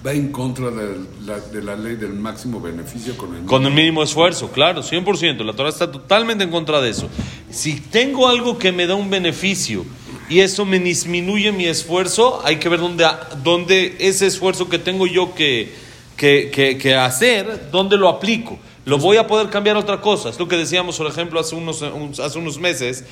Va 0.04 0.12
en 0.12 0.32
contra 0.32 0.70
de 0.70 0.96
la, 1.24 1.38
de 1.38 1.62
la 1.62 1.76
ley 1.76 1.94
del 1.94 2.14
máximo 2.14 2.60
beneficio 2.60 3.16
con 3.16 3.36
el 3.36 3.44
Con 3.44 3.64
el 3.66 3.72
mínimo 3.72 4.02
esfuerzo, 4.02 4.50
claro, 4.50 4.82
100%. 4.82 5.44
La 5.44 5.52
Torah 5.52 5.68
está 5.68 5.92
totalmente 5.92 6.42
en 6.42 6.50
contra 6.50 6.80
de 6.80 6.90
eso. 6.90 7.08
Si 7.50 7.78
tengo 7.80 8.26
algo 8.28 8.58
que 8.58 8.72
me 8.72 8.86
da 8.88 8.96
un 8.96 9.10
beneficio 9.10 9.84
y 10.28 10.40
eso 10.40 10.64
me 10.64 10.80
disminuye 10.80 11.52
mi 11.52 11.66
esfuerzo, 11.66 12.40
hay 12.44 12.56
que 12.56 12.68
ver 12.68 12.80
dónde, 12.80 13.06
dónde 13.44 13.94
ese 14.00 14.26
esfuerzo 14.26 14.68
que 14.68 14.80
tengo 14.80 15.06
yo 15.06 15.34
que, 15.36 15.72
que, 16.16 16.50
que- 16.52 16.78
que 16.78 16.94
hacer, 16.96 17.68
dónde 17.70 17.96
lo 17.96 18.08
aplico. 18.08 18.58
Lo 18.84 18.98
voy 18.98 19.16
a 19.18 19.28
poder 19.28 19.50
cambiar 19.50 19.76
a 19.76 19.78
otra 19.78 20.00
cosa. 20.00 20.30
Es 20.30 20.38
lo 20.40 20.48
que 20.48 20.56
decíamos, 20.56 20.98
por 20.98 21.06
ejemplo, 21.06 21.38
hace 21.38 21.54
unos, 21.54 21.80
un- 21.82 22.12
hace 22.20 22.38
unos 22.40 22.58
meses. 22.58 23.04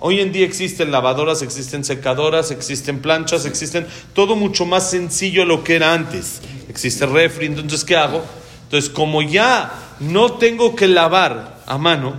Hoy 0.00 0.20
en 0.20 0.30
día 0.30 0.46
existen 0.46 0.92
lavadoras, 0.92 1.42
existen 1.42 1.82
secadoras, 1.84 2.52
existen 2.52 3.00
planchas, 3.00 3.44
existen 3.46 3.86
todo 4.12 4.36
mucho 4.36 4.64
más 4.64 4.90
sencillo 4.90 5.44
lo 5.44 5.64
que 5.64 5.74
era 5.74 5.92
antes. 5.92 6.40
Existe 6.68 7.04
refri, 7.04 7.46
entonces 7.46 7.84
¿qué 7.84 7.96
hago? 7.96 8.22
Entonces, 8.64 8.90
como 8.90 9.22
ya 9.22 9.72
no 9.98 10.34
tengo 10.34 10.76
que 10.76 10.86
lavar 10.86 11.62
a 11.66 11.78
mano, 11.78 12.14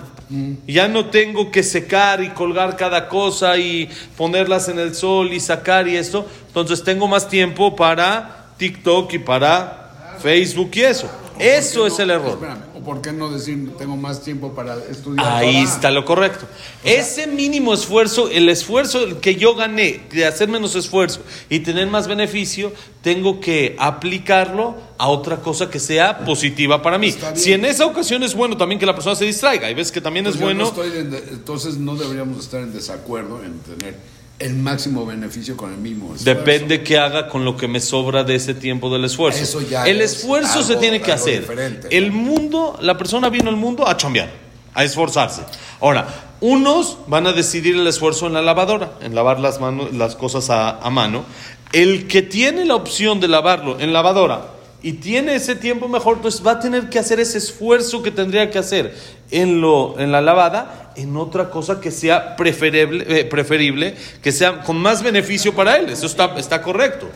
ya 0.68 0.88
no 0.88 1.06
tengo 1.06 1.52
que 1.52 1.64
secar 1.64 2.22
y 2.22 2.30
colgar 2.30 2.76
cada 2.76 3.08
cosa 3.08 3.58
y 3.58 3.90
ponerlas 4.18 4.68
en 4.68 4.78
el 4.80 4.94
sol 4.94 5.32
y 5.32 5.40
sacar 5.40 5.88
y 5.88 5.96
esto, 5.96 6.28
entonces 6.48 6.84
tengo 6.84 7.08
más 7.08 7.30
tiempo 7.30 7.76
para 7.76 8.48
TikTok 8.58 9.14
y 9.14 9.20
para 9.20 10.18
Facebook 10.22 10.72
y 10.74 10.82
eso. 10.82 11.10
Eso 11.40 11.88
es 11.88 11.98
el 12.00 12.10
error. 12.12 12.32
Espérame, 12.34 12.62
¿o 12.76 12.80
por 12.82 13.02
qué 13.02 13.12
no 13.14 13.32
decir 13.32 13.72
tengo 13.78 13.96
más 13.96 14.22
tiempo 14.22 14.54
para 14.54 14.76
estudiar? 14.90 15.26
Ahí 15.28 15.58
está 15.64 15.90
lo 15.90 16.04
correcto. 16.06 16.46
Ese 16.84 17.28
mínimo 17.28 17.74
esfuerzo, 17.74 18.30
el 18.30 18.50
esfuerzo 18.50 19.20
que 19.22 19.36
yo 19.36 19.56
gané 19.56 20.02
de 20.12 20.26
hacer 20.26 20.50
menos 20.50 20.76
esfuerzo 20.76 21.22
y 21.50 21.60
tener 21.60 21.88
más 21.88 22.08
beneficio, 22.08 22.74
tengo 23.02 23.40
que 23.40 23.76
aplicarlo 23.80 24.76
a 24.98 25.08
otra 25.08 25.38
cosa 25.38 25.70
que 25.70 25.80
sea 25.80 26.20
positiva 26.26 26.82
para 26.82 26.98
mí. 26.98 27.16
Si 27.36 27.54
en 27.54 27.64
esa 27.66 27.86
ocasión 27.86 28.22
es 28.24 28.36
bueno 28.36 28.58
también 28.58 28.78
que 28.80 28.86
la 28.86 28.94
persona 28.94 29.16
se 29.16 29.26
distraiga, 29.26 29.68
hay 29.68 29.74
veces 29.74 29.92
que 29.94 30.02
también 30.02 30.26
Pues 30.26 30.36
es 30.36 30.42
no 30.42 30.46
bueno. 30.48 30.64
estoy 30.68 30.92
en 30.98 31.12
de- 31.12 31.18
entonces 31.32 31.78
no 31.78 31.96
deberíamos 31.96 32.40
estar 32.44 32.60
en 32.62 32.74
desacuerdo 32.74 33.42
en 33.44 33.60
tener 33.60 33.96
el 34.40 34.56
máximo 34.56 35.06
beneficio 35.06 35.58
con 35.58 35.72
el 35.74 35.78
mismo 35.78 36.16
esfuerzo. 36.16 36.26
Depende 36.26 36.82
qué 36.82 36.98
haga 36.98 37.28
con 37.28 37.44
lo 37.44 37.58
que 37.58 37.68
me 37.68 37.82
sobra 37.82 38.24
de 38.24 38.36
ese 38.36 38.54
tiempo 38.54 38.90
del 38.90 39.04
esfuerzo. 39.04 39.44
Eso 39.44 39.62
ya 39.62 39.86
el 39.86 40.02
es 40.02 40.14
esfuerzo 40.14 40.64
se 40.64 40.78
tiene 40.78 41.02
que 41.02 41.12
hacer. 41.12 41.42
diferente. 41.42 41.96
El 41.96 42.12
mundo, 42.12 42.78
la 42.82 42.98
persona 42.98 43.30
vino 43.30 43.50
al 43.50 43.58
mundo 43.58 43.86
a 43.88 43.98
chambear, 43.98 44.32
a 44.74 44.84
esforzarse. 44.84 45.42
Ahora, 45.82 46.08
unos 46.40 46.98
van 47.08 47.28
a 47.28 47.34
decidir 47.34 47.76
el 47.76 47.86
esfuerzo 47.86 48.28
en 48.28 48.34
la 48.34 48.42
lavadora, 48.42 48.94
en 49.02 49.14
lavar 49.14 49.42
las, 49.42 49.60
manos, 49.60 49.94
las 49.94 50.16
cosas 50.16 50.50
a, 50.50 50.80
a 50.80 50.90
mano. 50.90 51.26
El 51.74 52.08
que 52.08 52.22
tiene 52.22 52.64
la 52.66 52.76
opción 52.76 53.20
de 53.20 53.28
lavarlo 53.28 53.80
en 53.80 53.92
lavadora 53.92 54.54
y 54.82 54.94
tiene 54.94 55.36
ese 55.36 55.56
tiempo 55.56 55.90
mejor, 55.90 56.20
pues 56.20 56.42
va 56.46 56.52
a 56.54 56.60
tener 56.60 56.90
que 56.90 57.00
hacer 57.00 57.20
ese 57.20 57.38
esfuerzo 57.38 58.02
que 58.02 58.12
tendría 58.12 58.50
que 58.50 58.58
hacer 58.58 58.96
en, 59.30 59.60
lo, 59.60 60.00
en 60.00 60.12
la 60.12 60.22
lavada 60.22 60.89
en 61.02 61.16
otra 61.16 61.50
cosa 61.50 61.80
que 61.80 61.92
sea 61.92 62.36
preferible, 62.36 63.06
eh, 63.22 63.26
preferible, 63.26 63.96
que 64.22 64.32
sea 64.32 64.62
con 64.62 64.78
más 64.78 65.02
beneficio 65.02 65.54
para 65.56 65.78
él. 65.78 65.90
Eso 65.90 66.06
está, 66.06 66.38
está 66.38 66.62
correcto. 66.62 67.10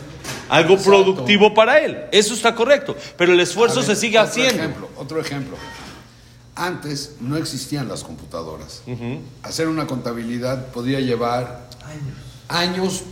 Algo 0.49 0.75
Exacto. 0.75 0.91
productivo 0.91 1.53
para 1.53 1.79
él. 1.79 2.05
Eso 2.11 2.33
está 2.33 2.55
correcto. 2.55 2.95
Pero 3.17 3.33
el 3.33 3.39
esfuerzo 3.39 3.77
ver, 3.81 3.85
se 3.85 3.95
sigue 3.95 4.17
otro 4.17 4.29
haciendo. 4.29 4.63
Ejemplo, 4.63 4.89
otro 4.97 5.19
ejemplo. 5.19 5.57
Antes 6.55 7.15
no 7.19 7.35
existían 7.37 7.87
las 7.89 8.03
computadoras. 8.03 8.83
Hacer 9.41 9.67
una 9.67 9.87
contabilidad 9.87 10.67
podía 10.67 10.99
llevar 10.99 11.67
años, 12.47 13.03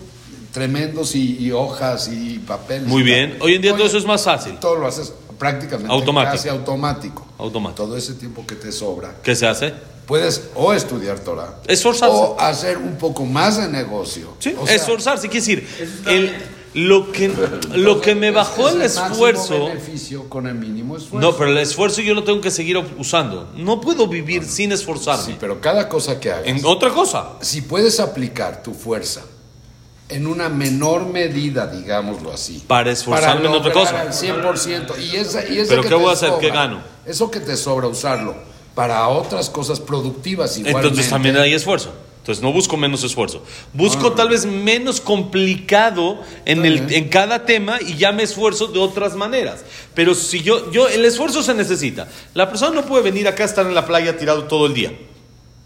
tremendos 0.54 1.16
y, 1.16 1.38
y 1.38 1.51
hojas 1.51 2.08
y 2.13 2.40
papeles. 2.40 2.88
Muy 2.88 3.04
bien. 3.04 3.38
Hoy 3.42 3.56
en 3.56 3.62
día 3.62 3.75
todo 3.75 3.86
eso 3.88 3.98
es 3.98 4.06
más 4.06 4.24
fácil. 4.24 4.58
Todo 4.60 4.75
lo 4.75 4.88
haces 4.88 5.12
prácticamente 5.40 5.92
Automático. 5.92 6.36
casi 6.36 6.50
automático. 6.50 7.25
Automático. 7.42 7.84
Todo 7.86 7.98
ese 7.98 8.14
tiempo 8.14 8.46
que 8.46 8.56
te 8.56 8.72
sobra, 8.72 9.16
¿Qué 9.24 9.36
se 9.36 9.48
hace? 9.48 9.74
puedes 10.06 10.50
o 10.56 10.74
estudiar 10.74 11.20
Torah 11.20 11.60
Esforzarse. 11.68 12.14
o 12.16 12.40
hacer 12.40 12.78
un 12.78 12.98
poco 12.98 13.26
más 13.26 13.58
de 13.58 13.68
negocio. 13.70 14.34
Sí, 14.40 14.54
O 14.60 14.66
sea, 14.68 14.76
esforzarse. 14.76 15.28
Quiere 15.30 15.40
decir, 15.46 15.68
el, 16.08 16.36
lo, 16.74 17.12
que, 17.12 17.32
lo 17.76 18.02
que 18.02 18.14
me 18.16 18.32
bajó 18.32 18.68
es 18.70 18.74
el 18.74 18.80
máximo 18.80 19.08
esfuerzo. 19.10 19.66
beneficio 19.68 20.28
con 20.30 20.48
el 20.48 20.56
mínimo 20.56 20.98
esfuerzo. 20.98 21.32
No, 21.32 21.38
pero 21.38 21.52
el 21.52 21.58
esfuerzo 21.60 22.02
yo 22.02 22.14
lo 22.14 22.24
tengo 22.24 22.42
que 22.42 22.52
seguir 22.52 22.78
usando. 22.98 23.50
No 23.56 23.80
puedo 23.80 24.08
vivir 24.08 24.44
sin 24.46 24.72
esforzarme. 24.72 25.24
Sí, 25.26 25.38
pero 25.40 25.62
cada 25.62 25.88
cosa 25.88 26.20
que 26.20 26.32
hagas. 26.32 26.48
En 26.48 26.66
otra 26.66 26.90
cosa. 26.90 27.34
si 27.42 27.62
puedes 27.62 28.00
aplicar 28.00 28.64
tu 28.64 28.74
fuerza 28.74 29.22
en 30.10 30.28
una 30.28 30.50
menor 30.50 31.06
medida, 31.06 31.68
digámoslo 31.68 32.34
así, 32.34 32.62
Para 32.68 32.92
esforzarme 32.92 33.48
en 33.48 33.54
otra 33.54 33.72
cosa. 33.72 34.02
al 34.02 34.10
100%, 34.12 35.00
y 35.00 35.16
esa, 35.16 35.48
y 35.48 35.58
ese 35.60 35.70
¿Pero 35.70 35.84
que 35.84 35.88
qué 35.90 35.96
voy 35.96 36.10
a 36.10 36.14
hacer? 36.14 36.30
sobra, 36.30 36.42
¿Qué 36.42 36.50
gano? 36.50 36.82
Eso 37.05 37.31
que 37.31 37.39
te 37.39 37.58
sobra 37.58 37.88
usarlo 37.88 38.36
para 38.75 39.08
otras 39.08 39.50
cosas 39.50 39.79
productivas 39.79 40.58
igualmente. 40.58 40.88
Entonces 40.88 41.10
también 41.10 41.38
hay 41.38 41.53
esfuerzo. 41.53 41.91
Entonces 42.22 42.43
no 42.43 42.53
busco 42.53 42.77
menos 42.77 43.03
esfuerzo. 43.03 43.43
Busco 43.74 44.12
tal 44.12 44.29
vez 44.29 44.46
menos 44.46 45.01
complicado 45.01 46.22
en, 46.46 46.63
el, 46.65 46.93
en 46.93 47.10
cada 47.10 47.46
tema 47.46 47.79
y 47.81 47.96
ya 47.96 48.12
me 48.12 48.22
esfuerzo 48.22 48.67
de 48.67 48.77
otras 48.77 49.15
maneras. 49.15 49.65
Pero 49.96 50.13
si 50.13 50.43
yo, 50.43 50.72
yo, 50.72 50.88
el 50.88 51.03
esfuerzo 51.03 51.41
se 51.41 51.55
necesita. 51.55 52.08
La 52.36 52.48
persona 52.48 52.75
no 52.75 52.86
puede 52.86 53.01
venir 53.01 53.27
acá 53.27 53.41
a 53.41 53.48
estar 53.48 53.65
en 53.65 53.74
la 53.74 53.88
playa 53.88 54.20
tirado 54.20 54.43
todo 54.43 54.67
el 54.67 54.75
día. 54.75 54.89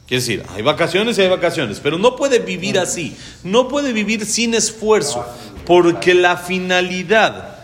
Quiere 0.07 0.21
decir, 0.21 0.43
hay 0.55 0.61
vacaciones 0.61 1.17
y 1.17 1.23
hay 1.23 1.29
vacaciones, 1.29 1.81
pero 1.81 1.97
no 1.97 2.15
puede 2.15 2.39
vivir 2.39 2.79
así. 2.79 3.17
No 3.43 3.67
puede 3.67 3.91
vivir 3.91 4.25
sin 4.25 4.53
esfuerzo, 4.53 5.25
porque 5.65 6.13
la 6.13 6.37
finalidad 6.37 7.54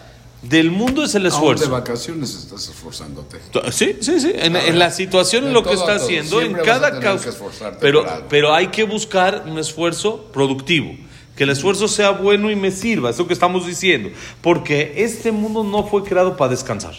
del 0.41 0.71
mundo 0.71 1.03
es 1.03 1.13
el 1.13 1.21
Aún 1.21 1.29
de 1.29 1.35
esfuerzo. 1.35 1.69
vacaciones 1.69 2.33
estás 2.35 2.67
esforzándote. 2.67 3.37
Sí, 3.71 3.97
sí, 4.01 4.19
sí. 4.19 4.31
En, 4.33 4.55
en 4.55 4.79
la 4.79 4.89
situación, 4.89 5.45
en 5.45 5.53
lo 5.53 5.63
que 5.63 5.73
está 5.73 5.95
haciendo, 5.95 6.41
en 6.41 6.53
cada 6.53 6.89
esforzarte 7.15 7.77
Pero, 7.79 8.05
pero 8.29 8.53
hay 8.53 8.67
que 8.67 8.83
buscar 8.83 9.43
un 9.45 9.59
esfuerzo 9.59 10.25
productivo. 10.33 10.95
Que 11.35 11.43
el 11.43 11.51
esfuerzo 11.51 11.87
sea 11.87 12.11
bueno 12.11 12.49
y 12.51 12.55
me 12.55 12.71
sirva. 12.71 13.09
Es 13.11 13.17
lo 13.19 13.27
que 13.27 13.33
estamos 13.33 13.65
diciendo. 13.65 14.09
Porque 14.41 14.93
este 14.97 15.31
mundo 15.31 15.63
no 15.63 15.87
fue 15.87 16.03
creado 16.03 16.35
para 16.35 16.51
descansar. 16.51 16.93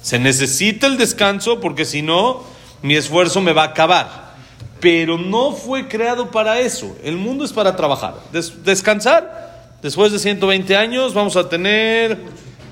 Se 0.00 0.18
necesita 0.18 0.86
el 0.86 0.96
descanso 0.96 1.60
porque 1.60 1.84
si 1.84 2.02
no, 2.02 2.42
mi 2.82 2.94
esfuerzo 2.94 3.40
me 3.40 3.52
va 3.52 3.62
a 3.62 3.66
acabar. 3.66 4.34
Pero 4.80 5.18
no 5.18 5.52
fue 5.52 5.88
creado 5.88 6.30
para 6.30 6.60
eso. 6.60 6.96
El 7.02 7.16
mundo 7.16 7.44
es 7.44 7.52
para 7.52 7.74
trabajar. 7.76 8.14
Des- 8.32 8.64
descansar, 8.64 9.76
después 9.82 10.12
de 10.12 10.18
120 10.18 10.76
años, 10.76 11.14
vamos 11.14 11.36
a 11.36 11.48
tener 11.48 12.18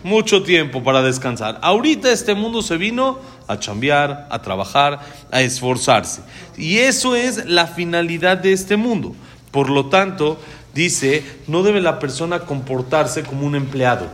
mucho 0.03 0.43
tiempo 0.43 0.83
para 0.83 1.03
descansar. 1.03 1.59
Ahorita 1.63 2.11
este 2.11 2.35
mundo 2.35 2.63
se 2.63 2.77
vino 2.77 3.19
a 3.47 3.59
chambear, 3.59 4.27
a 4.31 4.43
trabajar, 4.43 5.01
a 5.31 5.43
esforzarse. 5.43 6.23
Y 6.57 6.79
eso 6.79 7.17
es 7.17 7.47
la 7.47 7.67
finalidad 7.67 8.39
de 8.39 8.53
este 8.53 8.77
mundo. 8.77 9.15
Por 9.51 9.71
lo 9.71 9.87
tanto, 9.87 10.39
dice, 10.75 11.25
no 11.47 11.63
debe 11.63 11.81
la 11.81 11.99
persona 11.99 12.41
comportarse 12.41 13.23
como 13.23 13.47
un 13.47 13.55
empleado. 13.55 14.07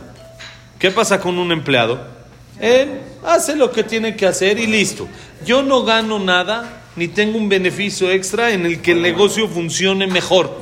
¿Qué 0.77 0.91
pasa 0.91 1.19
con 1.19 1.37
un 1.37 1.51
empleado? 1.51 1.99
Él 2.59 3.01
hace 3.25 3.55
lo 3.55 3.71
que 3.71 3.83
tiene 3.83 4.15
que 4.15 4.25
hacer 4.25 4.59
y 4.59 4.67
listo. 4.67 5.07
Yo 5.45 5.61
no 5.63 5.83
gano 5.83 6.19
nada 6.19 6.83
ni 6.95 7.07
tengo 7.07 7.37
un 7.37 7.47
beneficio 7.47 8.11
extra 8.11 8.51
en 8.51 8.65
el 8.65 8.81
que 8.81 8.91
el 8.91 9.01
negocio 9.01 9.47
funcione 9.47 10.07
mejor. 10.07 10.59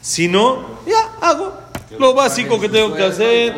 Si 0.00 0.28
no, 0.28 0.80
ya, 0.86 1.26
hago 1.26 1.63
lo 1.98 2.14
básico 2.14 2.60
que 2.60 2.68
tengo 2.68 2.94
que 2.94 3.04
hacer, 3.04 3.54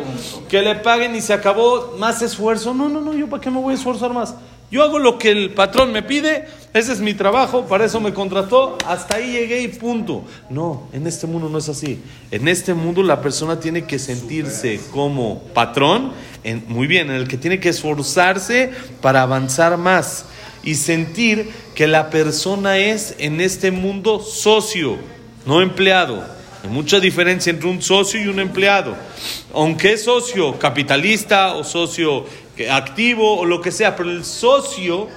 que 0.49 0.61
le 0.61 0.75
paguen 0.75 1.15
y 1.15 1.21
se 1.21 1.33
acabó, 1.33 1.95
más 1.97 2.21
esfuerzo. 2.21 2.73
No, 2.73 2.89
no, 2.89 3.01
no, 3.01 3.13
yo 3.13 3.27
para 3.27 3.41
qué 3.41 3.49
me 3.49 3.59
voy 3.59 3.73
a 3.73 3.75
esforzar 3.75 4.13
más. 4.13 4.35
Yo 4.69 4.83
hago 4.83 4.99
lo 4.99 5.17
que 5.17 5.31
el 5.31 5.53
patrón 5.53 5.93
me 5.93 6.03
pide, 6.03 6.45
ese 6.73 6.91
es 6.91 6.99
mi 6.99 7.13
trabajo, 7.13 7.65
para 7.67 7.85
eso 7.85 8.01
me 8.01 8.13
contrató, 8.13 8.77
hasta 8.85 9.15
ahí 9.15 9.31
llegué 9.31 9.61
y 9.61 9.69
punto. 9.69 10.25
No, 10.49 10.89
en 10.91 11.07
este 11.07 11.25
mundo 11.25 11.47
no 11.47 11.57
es 11.59 11.69
así. 11.69 12.01
En 12.31 12.49
este 12.49 12.73
mundo 12.73 13.01
la 13.01 13.21
persona 13.21 13.61
tiene 13.61 13.85
que 13.85 13.97
sentirse 13.97 14.81
como 14.91 15.39
patrón, 15.53 16.11
en, 16.43 16.65
muy 16.67 16.85
bien, 16.85 17.09
en 17.09 17.15
el 17.15 17.29
que 17.29 17.37
tiene 17.37 17.61
que 17.61 17.69
esforzarse 17.69 18.71
para 19.01 19.21
avanzar 19.21 19.77
más 19.77 20.25
y 20.63 20.75
sentir 20.75 21.49
que 21.73 21.87
la 21.87 22.09
persona 22.09 22.77
es 22.77 23.15
en 23.19 23.39
este 23.39 23.71
mundo 23.71 24.19
socio, 24.19 24.97
no 25.45 25.61
empleado. 25.61 26.36
Hay 26.67 26.73
mucha 26.73 26.99
diferencia 26.99 27.49
entre 27.49 27.69
un 27.69 27.81
socio 27.81 28.21
y 28.21 28.27
un 28.27 28.41
empleado. 28.41 28.93
Aunque 29.53 29.93
es 29.93 30.03
socio 30.03 30.59
capitalista 30.59 31.53
o 31.53 31.63
socio 31.63 32.25
activo 32.69 33.37
o 33.39 33.45
lo 33.45 33.61
que 33.61 33.71
sea, 33.71 33.95
pero 33.95 34.11
el 34.11 34.25
socio 34.25 35.07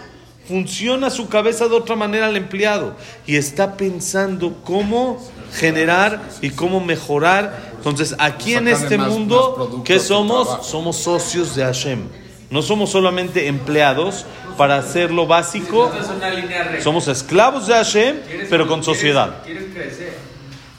funciona 0.47 1.11
su 1.11 1.29
cabeza 1.29 1.67
de 1.67 1.75
otra 1.75 1.97
manera 1.97 2.27
al 2.27 2.37
empleado 2.37 2.95
y 3.27 3.35
está 3.35 3.77
pensando 3.77 4.59
cómo 4.63 5.21
generar 5.53 6.23
y 6.41 6.51
cómo 6.51 6.81
mejorar. 6.81 7.73
Entonces, 7.79 8.15
aquí 8.21 8.55
en 8.55 8.69
este 8.69 8.97
mundo, 8.97 9.83
¿qué 9.85 9.99
somos? 9.99 10.65
Somos 10.65 10.99
socios 10.99 11.57
de 11.57 11.65
Hashem. 11.65 12.05
No 12.49 12.63
somos 12.63 12.91
solamente 12.91 13.49
empleados 13.49 14.25
para 14.57 14.77
hacer 14.77 15.11
lo 15.11 15.27
básico. 15.27 15.91
Somos 16.81 17.09
esclavos 17.09 17.67
de 17.67 17.75
Hashem, 17.75 18.17
pero 18.49 18.69
con 18.69 18.85
sociedad. 18.85 19.43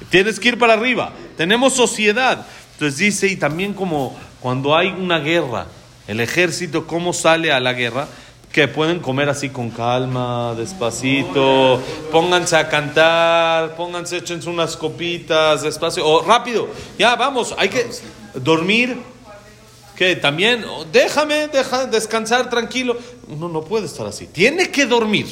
Tienes 0.09 0.39
que 0.39 0.49
ir 0.49 0.57
para 0.57 0.73
arriba. 0.73 1.13
Tenemos 1.37 1.73
sociedad. 1.73 2.45
Entonces 2.73 2.97
dice, 2.97 3.27
y 3.27 3.35
también 3.35 3.73
como 3.73 4.17
cuando 4.39 4.75
hay 4.75 4.89
una 4.89 5.19
guerra, 5.19 5.67
el 6.07 6.19
ejército, 6.19 6.87
¿cómo 6.87 7.13
sale 7.13 7.51
a 7.51 7.59
la 7.59 7.73
guerra? 7.73 8.07
Que 8.51 8.67
pueden 8.67 8.99
comer 8.99 9.29
así 9.29 9.49
con 9.49 9.69
calma, 9.69 10.55
despacito, 10.57 11.81
pónganse 12.11 12.57
a 12.57 12.67
cantar, 12.67 13.75
pónganse, 13.75 14.17
échense 14.17 14.49
unas 14.49 14.75
copitas, 14.75 15.61
despacio, 15.61 16.05
o 16.05 16.21
rápido, 16.23 16.67
ya 16.97 17.15
vamos, 17.15 17.55
hay 17.57 17.69
que 17.69 17.87
dormir, 18.33 18.97
que 19.95 20.17
también, 20.17 20.65
déjame, 20.91 21.47
deja 21.47 21.85
descansar 21.85 22.49
tranquilo. 22.49 22.97
Uno 23.29 23.47
no 23.47 23.61
puede 23.61 23.85
estar 23.85 24.05
así, 24.05 24.27
tiene 24.27 24.69
que 24.69 24.85
dormir, 24.85 25.27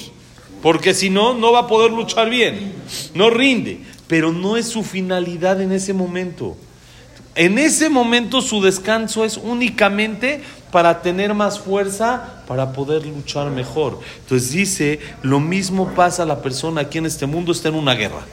porque 0.61 0.93
si 0.93 1.09
no, 1.09 1.33
no 1.33 1.51
va 1.51 1.61
a 1.61 1.67
poder 1.67 1.91
luchar 1.91 2.29
bien, 2.29 2.73
no 3.15 3.29
rinde, 3.29 3.81
pero 4.09 4.33
no 4.33 4.57
es 4.57 4.67
su 4.67 4.83
finalidad 4.83 5.61
en 5.61 5.71
ese 5.71 5.93
momento. 5.93 6.57
En 7.35 7.59
ese 7.59 7.89
momento 7.89 8.41
su 8.41 8.59
descanso 8.59 9.23
es 9.23 9.37
únicamente 9.37 10.41
para 10.71 11.03
tener 11.03 11.35
más 11.35 11.59
fuerza, 11.59 12.43
para 12.47 12.73
poder 12.73 13.05
luchar 13.05 13.51
mejor. 13.51 13.99
Entonces 14.21 14.51
dice, 14.51 14.99
lo 15.21 15.39
mismo 15.39 15.93
pasa 15.93 16.23
a 16.23 16.25
la 16.25 16.41
persona 16.41 16.81
aquí 16.81 16.97
en 16.97 17.05
este 17.05 17.27
mundo, 17.27 17.51
está 17.51 17.69
en 17.69 17.75
una 17.75 17.93
guerra. 17.93 18.25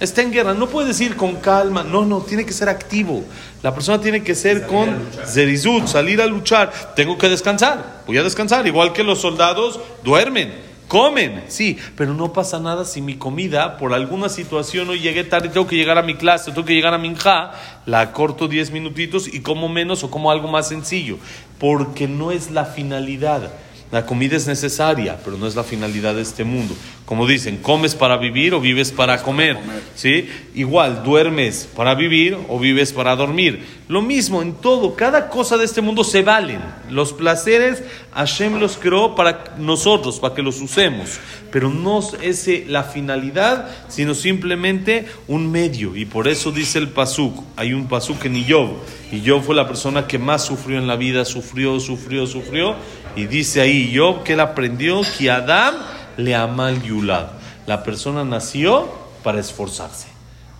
Está 0.00 0.22
en 0.22 0.32
guerra, 0.32 0.54
no 0.54 0.66
puede 0.66 0.88
decir 0.88 1.14
con 1.14 1.36
calma, 1.36 1.82
no, 1.82 2.06
no, 2.06 2.20
tiene 2.22 2.46
que 2.46 2.52
ser 2.54 2.70
activo. 2.70 3.22
La 3.62 3.74
persona 3.74 4.00
tiene 4.00 4.22
que 4.22 4.34
ser 4.34 4.66
con 4.66 4.96
zerizut, 5.26 5.88
salir 5.88 6.22
a 6.22 6.26
luchar. 6.26 6.72
Tengo 6.96 7.18
que 7.18 7.28
descansar, 7.28 8.02
voy 8.06 8.16
a 8.16 8.22
descansar, 8.22 8.66
igual 8.66 8.94
que 8.94 9.04
los 9.04 9.20
soldados 9.20 9.78
duermen. 10.02 10.67
Comen, 10.88 11.44
sí, 11.48 11.76
pero 11.96 12.14
no 12.14 12.32
pasa 12.32 12.58
nada 12.58 12.86
si 12.86 13.02
mi 13.02 13.16
comida, 13.16 13.76
por 13.76 13.92
alguna 13.92 14.30
situación, 14.30 14.88
hoy 14.88 15.00
llegué 15.00 15.22
tarde, 15.22 15.50
tengo 15.50 15.66
que 15.66 15.76
llegar 15.76 15.98
a 15.98 16.02
mi 16.02 16.14
clase, 16.14 16.50
tengo 16.50 16.64
que 16.64 16.72
llegar 16.72 16.94
a 16.94 16.98
mi 16.98 17.08
hija, 17.08 17.52
la 17.84 18.12
corto 18.12 18.48
10 18.48 18.70
minutitos 18.70 19.28
y 19.28 19.40
como 19.40 19.68
menos 19.68 20.02
o 20.02 20.10
como 20.10 20.30
algo 20.30 20.48
más 20.48 20.68
sencillo, 20.68 21.18
porque 21.58 22.08
no 22.08 22.32
es 22.32 22.50
la 22.50 22.64
finalidad. 22.64 23.52
La 23.90 24.04
comida 24.04 24.36
es 24.36 24.46
necesaria, 24.46 25.18
pero 25.24 25.38
no 25.38 25.46
es 25.46 25.56
la 25.56 25.64
finalidad 25.64 26.14
de 26.14 26.20
este 26.20 26.44
mundo. 26.44 26.74
Como 27.06 27.26
dicen, 27.26 27.56
comes 27.56 27.94
para 27.94 28.18
vivir 28.18 28.52
o 28.52 28.60
vives 28.60 28.92
para 28.92 29.22
comer. 29.22 29.56
¿Sí? 29.94 30.28
Igual, 30.54 31.02
duermes 31.04 31.66
para 31.74 31.94
vivir 31.94 32.36
o 32.48 32.58
vives 32.58 32.92
para 32.92 33.16
dormir. 33.16 33.64
Lo 33.88 34.02
mismo 34.02 34.42
en 34.42 34.52
todo, 34.52 34.94
cada 34.94 35.30
cosa 35.30 35.56
de 35.56 35.64
este 35.64 35.80
mundo 35.80 36.04
se 36.04 36.20
valen. 36.20 36.60
Los 36.90 37.14
placeres 37.14 37.82
Hashem 38.12 38.58
los 38.58 38.76
creó 38.76 39.14
para 39.14 39.54
nosotros, 39.56 40.20
para 40.20 40.34
que 40.34 40.42
los 40.42 40.60
usemos. 40.60 41.18
Pero 41.50 41.70
no 41.70 42.02
es 42.20 42.46
la 42.66 42.82
finalidad, 42.82 43.70
sino 43.88 44.14
simplemente 44.14 45.06
un 45.28 45.50
medio. 45.50 45.96
Y 45.96 46.04
por 46.04 46.28
eso 46.28 46.52
dice 46.52 46.78
el 46.78 46.88
Pasuk, 46.88 47.42
hay 47.56 47.72
un 47.72 47.88
Pasuk 47.88 48.22
en 48.26 48.36
Iyob. 48.36 48.68
Y 49.10 49.26
Job 49.26 49.42
fue 49.42 49.54
la 49.54 49.66
persona 49.66 50.06
que 50.06 50.18
más 50.18 50.44
sufrió 50.44 50.78
en 50.78 50.86
la 50.86 50.96
vida, 50.96 51.24
sufrió, 51.24 51.80
sufrió, 51.80 52.26
sufrió. 52.26 52.76
Y 53.16 53.24
dice 53.24 53.62
ahí 53.62 53.77
Job 53.96 54.22
que 54.22 54.34
él 54.34 54.40
aprendió 54.40 55.00
que 55.16 55.30
Adam 55.30 55.74
le 56.16 56.34
ama 56.34 56.68
al 56.68 56.82
Yulad. 56.82 57.28
La 57.66 57.82
persona 57.82 58.24
nació 58.24 58.88
para 59.22 59.40
esforzarse. 59.40 60.08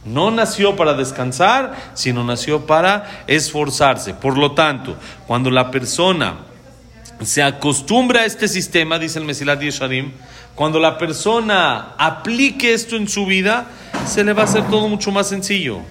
No 0.04 0.30
nació 0.30 0.76
para 0.76 0.94
descansar, 0.94 1.74
sino 1.94 2.24
nació 2.24 2.66
para 2.66 3.24
esforzarse. 3.26 4.14
Por 4.14 4.38
lo 4.38 4.52
tanto, 4.52 4.96
cuando 5.26 5.50
la 5.50 5.70
persona 5.70 6.36
se 7.22 7.42
acostumbra 7.42 8.20
a 8.20 8.24
este 8.24 8.46
sistema, 8.46 8.98
dice 8.98 9.18
el 9.18 9.24
Mesilat 9.24 9.60
Yesharim, 9.60 10.12
cuando 10.54 10.78
la 10.78 10.98
persona 10.98 11.94
aplique 11.98 12.72
esto 12.72 12.96
en 12.96 13.08
su 13.08 13.26
vida, 13.26 13.66
se 14.06 14.24
le 14.24 14.32
va 14.32 14.42
a 14.42 14.44
hacer 14.44 14.64
todo 14.68 14.88
mucho 14.88 15.10
más 15.10 15.28
sencillo 15.28 15.82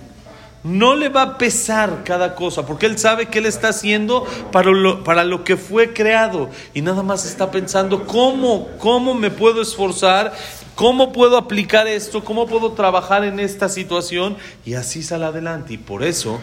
no 0.63 0.95
le 0.95 1.09
va 1.09 1.21
a 1.21 1.37
pesar 1.37 2.03
cada 2.03 2.35
cosa, 2.35 2.65
porque 2.65 2.87
él 2.87 2.97
sabe 2.97 3.27
que 3.27 3.39
él 3.39 3.45
está 3.45 3.69
haciendo 3.69 4.25
para 4.51 4.71
lo, 4.71 5.03
para 5.03 5.23
lo 5.23 5.43
que 5.43 5.55
fue 5.55 5.93
creado 5.93 6.49
y 6.73 6.81
nada 6.81 7.03
más 7.03 7.25
está 7.25 7.51
pensando 7.51 8.05
cómo, 8.05 8.67
cómo 8.79 9.13
me 9.13 9.29
puedo 9.29 9.61
esforzar, 9.61 10.33
cómo 10.75 11.13
puedo 11.13 11.37
aplicar 11.37 11.87
esto, 11.87 12.23
cómo 12.23 12.47
puedo 12.47 12.73
trabajar 12.73 13.23
en 13.23 13.39
esta 13.39 13.69
situación 13.69 14.37
y 14.65 14.73
así 14.73 15.03
sale 15.03 15.25
adelante. 15.25 15.73
Y 15.73 15.77
por 15.77 16.03
eso 16.03 16.39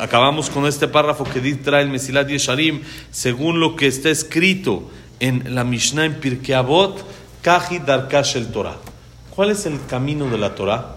acabamos 0.00 0.50
con 0.50 0.66
este 0.66 0.88
párrafo 0.88 1.24
que 1.24 1.40
trae 1.54 1.82
el 1.82 1.90
Mesilat 1.90 2.28
Yesharim, 2.28 2.82
según 3.10 3.60
lo 3.60 3.76
que 3.76 3.86
está 3.86 4.10
escrito 4.10 4.90
en 5.20 5.54
la 5.54 5.64
Mishnah 5.64 6.04
en 6.04 6.20
Pirkei 6.20 6.54
Avot, 6.54 7.04
Kaji 7.42 7.78
Darkash 7.78 8.36
el 8.36 8.48
Torah. 8.48 8.76
¿Cuál 9.34 9.50
es 9.50 9.64
el 9.66 9.78
camino 9.86 10.28
de 10.28 10.38
la 10.38 10.54
Torah? 10.54 10.96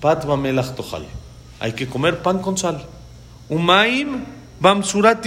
Patva 0.00 0.36
Melach 0.36 0.74
Tohal 0.74 1.19
hay 1.60 1.72
que 1.72 1.86
comer 1.86 2.18
pan 2.18 2.40
con 2.40 2.58
sal. 2.58 2.84
Umaim 3.48 4.24
bamsurat 4.58 5.24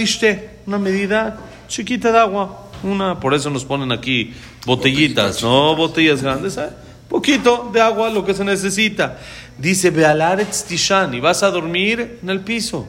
una 0.66 0.78
medida 0.78 1.38
chiquita 1.68 2.12
de 2.12 2.18
agua. 2.18 2.60
Una, 2.82 3.18
por 3.18 3.32
eso 3.32 3.48
nos 3.48 3.64
ponen 3.64 3.92
aquí 3.92 4.34
botellitas, 4.66 5.42
no 5.42 5.74
botellas 5.74 6.22
grandes, 6.22 6.58
¿eh? 6.58 6.68
poquito 7.08 7.70
de 7.72 7.80
agua, 7.80 8.10
lo 8.10 8.24
que 8.24 8.34
se 8.34 8.44
necesita. 8.44 9.18
Dice, 9.56 9.90
Bealaretz 9.90 10.64
Tishan, 10.64 11.14
y 11.14 11.20
vas 11.20 11.42
a 11.42 11.50
dormir 11.50 12.18
en 12.22 12.28
el 12.28 12.40
piso. 12.40 12.86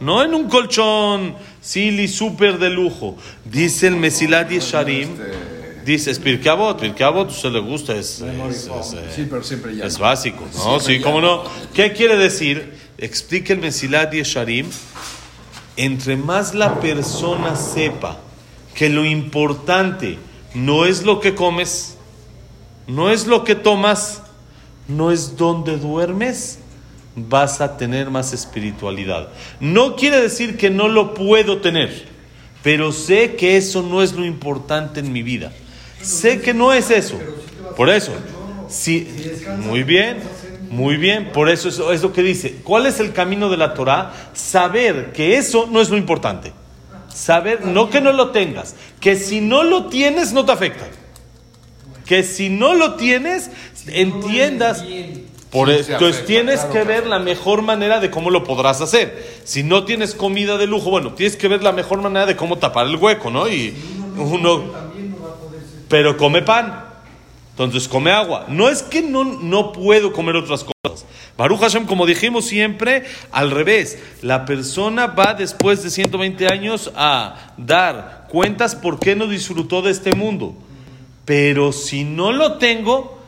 No 0.00 0.22
en 0.22 0.32
un 0.32 0.48
colchón 0.48 1.34
silly 1.60 2.08
súper 2.08 2.58
de 2.58 2.70
lujo. 2.70 3.16
Dice 3.44 3.88
el 3.88 3.96
Mesilat 3.96 4.48
Yesharim. 4.48 5.10
Dice, 5.10 5.32
es 5.94 6.18
Pirkeabot, 6.18 6.78
Pirkeabot, 6.80 7.30
usted 7.30 7.50
le 7.50 7.60
gusta, 7.60 7.94
es, 7.94 8.20
es, 8.20 8.68
es, 9.82 9.98
básico, 9.98 10.44
¿no? 10.54 10.80
Sí, 10.80 11.00
¿cómo 11.00 11.20
no? 11.20 11.44
¿Qué 11.72 11.92
quiere 11.92 12.16
decir? 12.16 12.74
Explica 12.98 13.52
el 13.52 13.60
Mesilat 13.60 14.12
Yesharim, 14.12 14.66
entre 15.76 16.16
más 16.16 16.54
la 16.54 16.80
persona 16.80 17.56
sepa 17.56 18.18
que 18.74 18.88
lo 18.88 19.04
importante 19.04 20.18
no 20.54 20.84
es 20.84 21.04
lo 21.04 21.20
que 21.20 21.34
comes, 21.34 21.96
no 22.86 23.10
es 23.10 23.26
lo 23.26 23.44
que 23.44 23.54
tomas, 23.54 24.22
no 24.88 25.12
es 25.12 25.36
donde 25.36 25.76
duermes, 25.76 26.58
vas 27.14 27.60
a 27.60 27.76
tener 27.76 28.10
más 28.10 28.32
espiritualidad. 28.32 29.28
No 29.60 29.96
quiere 29.96 30.20
decir 30.20 30.56
que 30.56 30.70
no 30.70 30.88
lo 30.88 31.14
puedo 31.14 31.58
tener, 31.58 32.06
pero 32.62 32.92
sé 32.92 33.36
que 33.36 33.56
eso 33.56 33.82
no 33.82 34.02
es 34.02 34.12
lo 34.12 34.24
importante 34.24 35.00
en 35.00 35.12
mi 35.12 35.22
vida. 35.22 35.52
Sé 36.00 36.40
que 36.40 36.54
no 36.54 36.72
es 36.72 36.90
eso. 36.90 37.18
Por 37.76 37.90
eso, 37.90 38.12
sí, 38.68 39.08
muy 39.58 39.82
bien, 39.82 40.18
muy 40.70 40.96
bien. 40.96 41.32
Por 41.32 41.48
eso 41.48 41.92
es, 41.92 42.02
lo 42.02 42.12
que 42.12 42.22
dice. 42.22 42.56
¿Cuál 42.64 42.86
es 42.86 43.00
el 43.00 43.12
camino 43.12 43.50
de 43.50 43.56
la 43.56 43.74
Torah? 43.74 44.12
Saber 44.32 45.12
que 45.12 45.36
eso 45.36 45.68
no 45.70 45.80
es 45.80 45.90
lo 45.90 45.96
importante. 45.96 46.52
Saber, 47.12 47.64
no 47.64 47.90
que 47.90 48.00
no 48.00 48.12
lo 48.12 48.30
tengas, 48.30 48.76
que 49.00 49.16
si 49.16 49.40
no 49.40 49.64
lo 49.64 49.86
tienes 49.86 50.32
no 50.32 50.44
te 50.44 50.52
afecta. 50.52 50.86
Que 52.06 52.22
si 52.22 52.48
no 52.48 52.74
lo 52.74 52.94
tienes, 52.94 53.50
entiendas. 53.86 54.84
Por 55.50 55.70
eso, 55.70 55.92
entonces 55.92 56.26
tienes 56.26 56.60
que 56.60 56.84
ver 56.84 57.06
la 57.06 57.18
mejor 57.18 57.62
manera 57.62 58.00
de 58.00 58.10
cómo 58.10 58.30
lo 58.30 58.44
podrás 58.44 58.80
hacer. 58.80 59.40
Si 59.44 59.62
no 59.62 59.84
tienes 59.84 60.14
comida 60.14 60.58
de 60.58 60.66
lujo, 60.66 60.90
bueno, 60.90 61.14
tienes 61.14 61.36
que 61.36 61.48
ver 61.48 61.62
la 61.62 61.72
mejor 61.72 62.02
manera 62.02 62.26
de 62.26 62.36
cómo 62.36 62.58
tapar 62.58 62.86
el 62.86 62.96
hueco, 62.96 63.30
¿no? 63.30 63.48
Y 63.48 63.74
uno 64.16 64.87
pero 65.88 66.16
come 66.16 66.42
pan. 66.42 66.84
Entonces 67.50 67.88
come 67.88 68.12
agua. 68.12 68.46
No 68.48 68.68
es 68.68 68.82
que 68.82 69.02
no, 69.02 69.24
no 69.24 69.72
puedo 69.72 70.12
comer 70.12 70.36
otras 70.36 70.64
cosas. 70.64 71.04
Baruch 71.36 71.58
Hashem, 71.60 71.86
como 71.86 72.06
dijimos 72.06 72.46
siempre, 72.46 73.04
al 73.32 73.50
revés. 73.50 73.98
La 74.22 74.44
persona 74.44 75.08
va 75.08 75.34
después 75.34 75.82
de 75.82 75.90
120 75.90 76.46
años 76.46 76.92
a 76.94 77.52
dar 77.56 78.26
cuentas 78.30 78.76
por 78.76 79.00
qué 79.00 79.16
no 79.16 79.26
disfrutó 79.26 79.82
de 79.82 79.90
este 79.90 80.14
mundo. 80.14 80.54
Pero 81.24 81.72
si 81.72 82.04
no 82.04 82.30
lo 82.32 82.58
tengo, 82.58 83.18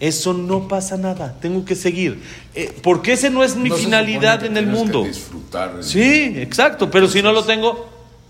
eso 0.00 0.32
no 0.32 0.66
pasa 0.66 0.96
nada. 0.96 1.36
Tengo 1.40 1.64
que 1.66 1.74
seguir. 1.76 2.22
Eh, 2.54 2.74
porque 2.82 3.12
ese 3.12 3.28
no 3.28 3.44
es 3.44 3.56
mi 3.56 3.68
No 3.68 3.76
finalidad 3.76 4.42
en 4.44 4.56
el 4.56 4.64
que 4.64 4.70
mundo. 4.70 5.04
disfrutar 5.04 5.74
el- 5.76 5.84
Sí, 5.84 6.32
exacto. 6.36 6.90
Pero 6.90 7.08
si 7.08 7.20
no 7.22 7.30
lo 7.32 7.44
tengo, 7.44 7.88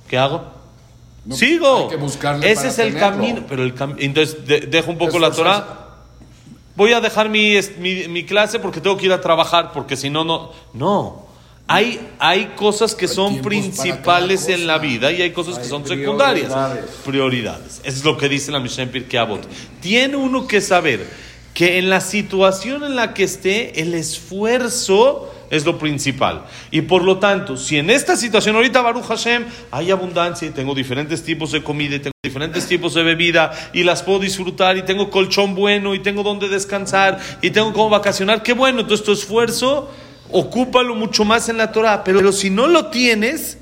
¿qué 0.09 0.19
hago? 0.19 0.59
No, 1.25 1.37
Sigo. 1.37 1.83
hay 1.85 1.89
que 1.89 1.97
buscarle 1.97 2.51
Ese 2.51 2.69
es 2.69 2.79
el 2.79 2.95
tenerlo. 2.95 3.11
camino. 3.17 3.43
Pero 3.49 3.63
el 3.63 3.75
cam- 3.75 3.97
Entonces, 3.99 4.47
de- 4.47 4.61
dejo 4.61 4.91
un 4.91 4.99
poco 4.99 5.19
la. 5.19 5.31
Torah. 5.31 5.77
Voy 6.77 6.93
a 6.95 7.01
dejar 7.01 7.29
mi, 7.29 7.59
mi, 7.79 8.09
mi 8.09 8.25
clase 8.25 8.59
porque 8.59 8.81
tengo 8.81 8.97
que 8.97 9.07
ir 9.07 9.13
a 9.13 9.21
trabajar, 9.21 9.73
porque 9.73 9.97
si 9.97 10.09
no, 10.09 10.25
no. 10.25 10.53
No. 10.73 11.29
Hay, 11.67 12.01
hay 12.19 12.47
cosas 12.57 12.95
que 12.97 13.05
Hay 13.05 13.15
son 13.15 13.43
principales 13.43 14.49
en 14.49 14.67
la 14.67 14.79
vida 14.79 15.13
y 15.13 15.23
hay 15.23 15.31
cosas 15.33 15.59
que 15.59 15.67
son 15.67 15.87
secundarias. 15.87 16.47
prioridades. 16.47 16.85
Prioridades. 17.05 17.81
Es 17.85 18.03
lo 18.05 18.17
que 18.17 18.29
dice 18.29 18.51
la 18.51 18.59
Mishnah 18.59 18.85
en 18.85 18.91
Pirkei 18.91 19.21
Avot. 19.21 19.47
Tiene 19.81 20.17
uno 20.17 20.49
que 20.49 20.61
saber 20.61 21.07
que 21.55 21.79
en 21.79 21.89
la 21.91 22.01
situación 22.01 22.83
en 22.83 22.97
la 22.97 23.15
que 23.15 23.23
esté, 23.25 23.81
el 23.83 23.95
esfuerzo 23.95 25.33
es 25.51 25.65
lo 25.67 25.79
principal. 25.79 26.45
Y 26.71 26.83
por 26.83 27.03
lo 27.03 27.19
tanto, 27.19 27.57
si 27.57 27.77
en 27.77 27.91
esta 27.91 28.17
situación 28.17 28.57
ahorita 28.57 28.81
Baruch 28.81 29.05
Hashem 29.05 29.45
hay 29.71 29.91
abundancia 29.91 30.49
y 30.49 30.53
tengo 30.53 30.75
diferentes 30.75 31.23
tipos 31.23 31.53
de 31.53 31.63
comida 31.63 31.97
y 31.97 31.99
tengo 31.99 32.15
diferentes 32.23 32.67
tipos 32.67 32.95
de 32.95 33.03
bebida 33.03 33.53
y 33.73 33.83
las 33.83 34.03
puedo 34.03 34.21
disfrutar 34.21 34.77
y 34.77 34.83
tengo 34.83 35.11
colchón 35.11 35.55
bueno 35.55 35.95
y 35.95 35.99
tengo 35.99 36.23
donde 36.23 36.49
descansar 36.49 37.19
y 37.43 37.51
tengo 37.51 37.73
cómo 37.73 37.91
vacacionar, 37.91 38.43
qué 38.43 38.53
bueno, 38.53 38.81
entonces 38.81 39.05
tu 39.05 39.13
esfuerzo 39.13 39.91
ocúpalo 40.31 40.95
mucho 40.95 41.25
más 41.25 41.49
en 41.49 41.57
la 41.57 41.73
Torah, 41.73 42.05
pero 42.05 42.33
si 42.33 42.51
no 42.51 42.69
lo 42.69 42.87
tienes, 42.87 43.59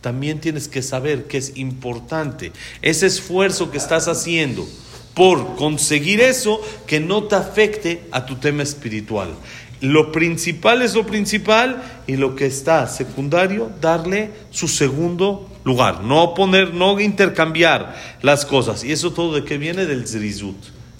también 0.00 0.40
tienes 0.40 0.68
que 0.68 0.82
saber 0.82 1.24
que 1.24 1.38
es 1.38 1.56
importante 1.56 2.52
ese 2.82 3.06
esfuerzo 3.06 3.70
que 3.70 3.78
estás 3.78 4.08
haciendo 4.08 4.66
por 5.14 5.56
conseguir 5.56 6.20
eso 6.20 6.60
que 6.86 7.00
no 7.00 7.24
te 7.24 7.34
afecte 7.34 8.04
a 8.12 8.24
tu 8.24 8.36
tema 8.36 8.62
espiritual. 8.62 9.34
Lo 9.80 10.10
principal 10.10 10.82
es 10.82 10.94
lo 10.94 11.06
principal 11.06 11.82
y 12.06 12.16
lo 12.16 12.34
que 12.34 12.46
está 12.46 12.86
secundario, 12.88 13.70
darle 13.80 14.32
su 14.50 14.66
segundo 14.66 15.48
lugar. 15.64 16.02
No 16.02 16.34
poner, 16.34 16.74
no 16.74 16.98
intercambiar 16.98 17.94
las 18.22 18.44
cosas. 18.44 18.82
Y 18.82 18.92
eso 18.92 19.12
todo 19.12 19.34
de 19.34 19.44
qué 19.44 19.58
viene 19.58 19.86
del 19.86 20.06
zrizut, 20.06 20.56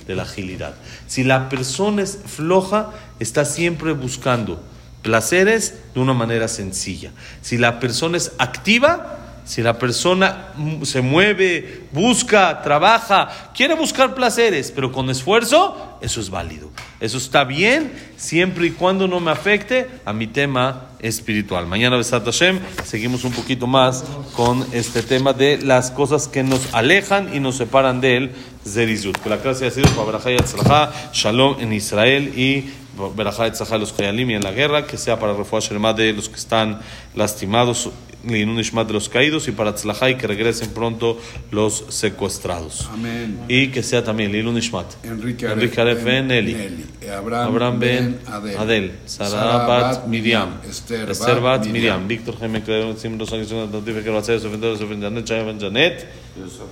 de 0.07 0.15
la 0.15 0.23
agilidad. 0.23 0.75
Si 1.07 1.25
la 1.25 1.49
persona 1.49 2.03
es 2.03 2.19
floja, 2.25 2.91
está 3.19 3.45
siempre 3.45 3.93
buscando 3.93 4.63
placeres 5.03 5.75
de 5.95 6.01
una 6.01 6.13
manera 6.13 6.49
sencilla. 6.49 7.13
Si 7.43 7.59
la 7.59 7.81
persona 7.81 8.17
es 8.17 8.33
activa, 8.39 9.28
si 9.49 9.63
la 9.63 9.79
persona 9.79 10.49
se 10.83 11.01
mueve, 11.01 11.85
busca, 11.91 12.61
trabaja, 12.63 13.51
quiere 13.55 13.75
buscar 13.75 14.15
placeres, 14.15 14.71
pero 14.71 14.93
con 14.93 15.09
esfuerzo, 15.09 15.97
eso 16.03 16.21
es 16.21 16.29
válido. 16.29 16.69
Eso 17.01 17.17
está 17.17 17.45
bien, 17.45 17.91
siempre 18.19 18.67
y 18.67 18.73
cuando 18.73 19.09
no 19.09 19.21
me 19.21 19.31
afecte 19.31 19.89
a 20.05 20.13
mi 20.13 20.27
tema 20.27 20.89
espiritual. 20.99 21.67
Mañana, 21.67 21.97
Besat 21.97 22.27
Hashem, 22.27 22.61
seguimos 22.85 23.25
un 23.25 23.33
poquito 23.33 23.67
más 23.67 24.05
con 24.37 24.67
este 24.73 25.03
tema 25.03 25.33
de 25.33 25.57
las 25.57 25.93
cosas 25.93 26.29
que 26.29 26.43
nos 26.43 26.75
alejan 26.75 27.35
y 27.35 27.41
nos 27.41 27.57
separan 27.57 28.03
del 28.03 28.33
Zerizut. 28.67 29.17
Que 29.17 29.31
la 29.31 29.39
clase 29.39 29.67
ha 29.67 29.71
sido 29.71 29.89
para 29.93 30.19
Atzlajá, 30.19 30.93
Shalom 31.15 31.57
en 31.61 31.73
Israel 31.73 32.39
y 32.39 32.71
Berajá 33.17 33.47
y 33.47 33.49
Atzlajá 33.49 33.77
a 33.77 33.79
los 33.79 33.99
Hayalim 33.99 34.31
y 34.31 34.35
en 34.35 34.43
la 34.43 34.53
guerra, 34.53 34.87
que 34.87 34.99
sea 34.99 35.19
para 35.19 35.33
Refuah 35.33 35.61
Shelema 35.61 35.95
de 35.95 36.13
los 36.13 36.29
que 36.29 36.37
están 36.37 36.81
lastimados, 37.15 37.91
de 38.29 38.93
los 38.93 39.09
caídos 39.09 39.49
y 39.49 39.53
para 39.53 39.71
Atzlajá 39.71 40.11
y 40.11 40.17
que 40.17 40.27
regresen 40.27 40.71
pronto 40.71 41.19
los 41.51 41.85
secuestrados. 41.89 42.89
Amén. 42.93 43.41
Y 43.49 43.69
que 43.69 43.83
sea 43.83 44.05
también 44.05 44.33
Linun 44.33 44.59
Ishmat. 44.59 45.05
Enrique 45.05 45.47
Enrique 45.47 45.81
Aref 45.81 46.05
Ben 46.05 46.29
Nelly. 46.29 46.87
Abraham, 47.11 47.49
Abraham 47.49 47.79
Ben 47.79 48.21
Adel, 48.27 48.59
Adel, 48.59 48.93
Sara 49.07 49.67
Bat 49.67 50.07
Miriam, 50.07 50.61
Esther, 50.69 51.11
Esther 51.11 51.41
Bat 51.41 51.67
Miriam, 51.67 52.07
Víctor 52.07 52.39
Jaime 52.39 52.63
Cleo, 52.63 52.97
Sim 52.97 53.19
Los 53.19 53.33
Ángeles, 53.33 53.71
Natif 53.73 54.05
que 54.05 54.13
Yosef 54.13 54.51
Ben 54.51 54.61
Dora, 54.61 54.75
Yosef 54.75 54.89
Ben 54.89 55.01
Janet, 55.01 55.25
Chaya 55.25 55.45
Ben 55.45 55.59
Janet, 55.59 56.07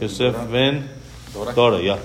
Yosef 0.01 0.35
Ben 0.51 0.87
Dora, 1.55 1.81
ya. 1.81 1.99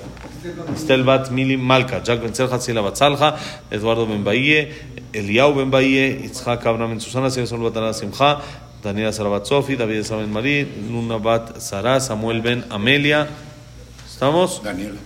Estel 0.74 1.04
Bat 1.04 1.32
Mili 1.32 1.58
Malka, 1.58 2.02
Jack 2.04 2.22
Ben 2.22 2.34
Serja, 2.34 2.60
Sila 2.60 2.82
Bat 2.82 2.96
Salja, 2.98 3.36
Eduardo 3.70 4.06
Ben 4.06 4.24
Bahie, 4.24 4.72
Eliau 5.14 5.54
Ben 5.54 5.70
Bahie, 5.70 6.26
Itzhak 6.26 6.66
Abraham 6.66 6.92
Ben 6.92 7.00
Susana, 7.00 7.30
Sim 7.30 7.46
Sol 7.46 7.60
Bat 7.60 7.78
Ana 7.78 7.94
Simcha, 7.94 8.42
Daniela 8.84 9.13
Sara 9.13 9.30
Bat 9.30 9.46
Sofi, 9.46 9.76
David 9.76 10.04
Sara 10.04 10.22
Ben 10.22 10.32
Marí, 10.32 10.65
Luna 10.89 11.17
Bat 11.17 11.60
Sara, 11.62 12.00
Samuel 12.00 12.41
Ben 12.41 12.65
Amelia. 12.70 13.28
¿Estamos? 14.08 14.62
Daniela. 14.63 15.00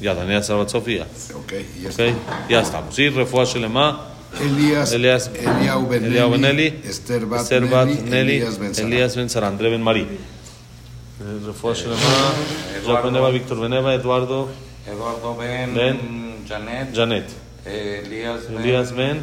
Ya, 0.00 0.14
Daniela 0.14 0.42
Sara 0.42 0.58
Bat 0.60 0.70
Sofi, 0.70 0.96
ya. 0.98 1.06
Ok, 1.34 1.52
ya 1.80 1.90
Ok, 1.90 1.98
está. 2.00 2.46
ya 2.48 2.60
estamos. 2.60 2.98
Y 2.98 3.08
Refuah 3.10 3.44
Shelema. 3.44 4.04
Elías, 4.40 4.92
Elías, 4.92 5.30
Eliau 5.34 5.86
Ben 5.88 6.04
Eliau 6.04 6.30
Ben 6.30 6.40
Nelly, 6.42 6.70
Nelly, 6.70 6.88
Esther 6.88 7.24
Bat 7.24 7.40
Esther 7.40 7.66
Bat 7.66 7.86
Nelly, 7.86 8.10
Nelly, 8.10 8.36
Elías 8.36 8.58
Ben 8.58 8.74
Sara. 8.74 8.88
Elías 8.88 9.16
Ben 9.16 9.30
Sara, 9.30 9.48
André 9.48 9.70
Ben 9.70 9.82
Marí. 9.82 10.02
Eh, 10.02 11.46
Refuah 11.46 11.74
Shelema, 11.74 13.02
Beneva, 13.02 13.30
Víctor 13.30 13.58
Beneva, 13.58 13.94
Eduardo 13.94 14.48
Eduardo 14.86 15.34
Ben, 15.36 15.74
Ben, 15.74 16.44
Janet, 16.46 16.94
Janet, 16.94 17.24
eh, 17.66 18.02
Elías 18.04 18.48
Ben, 18.48 18.58
Elías 18.60 18.92
Ben 18.94 19.20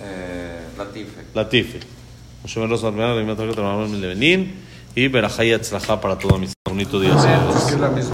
eh, 0.00 0.60
Latife. 1.34 1.80
Y 4.94 5.08
Atzlajá 5.52 6.00
para 6.00 6.18
todo 6.18 6.38
mi 6.38 6.48
bonito 6.68 7.00
día. 7.00 7.14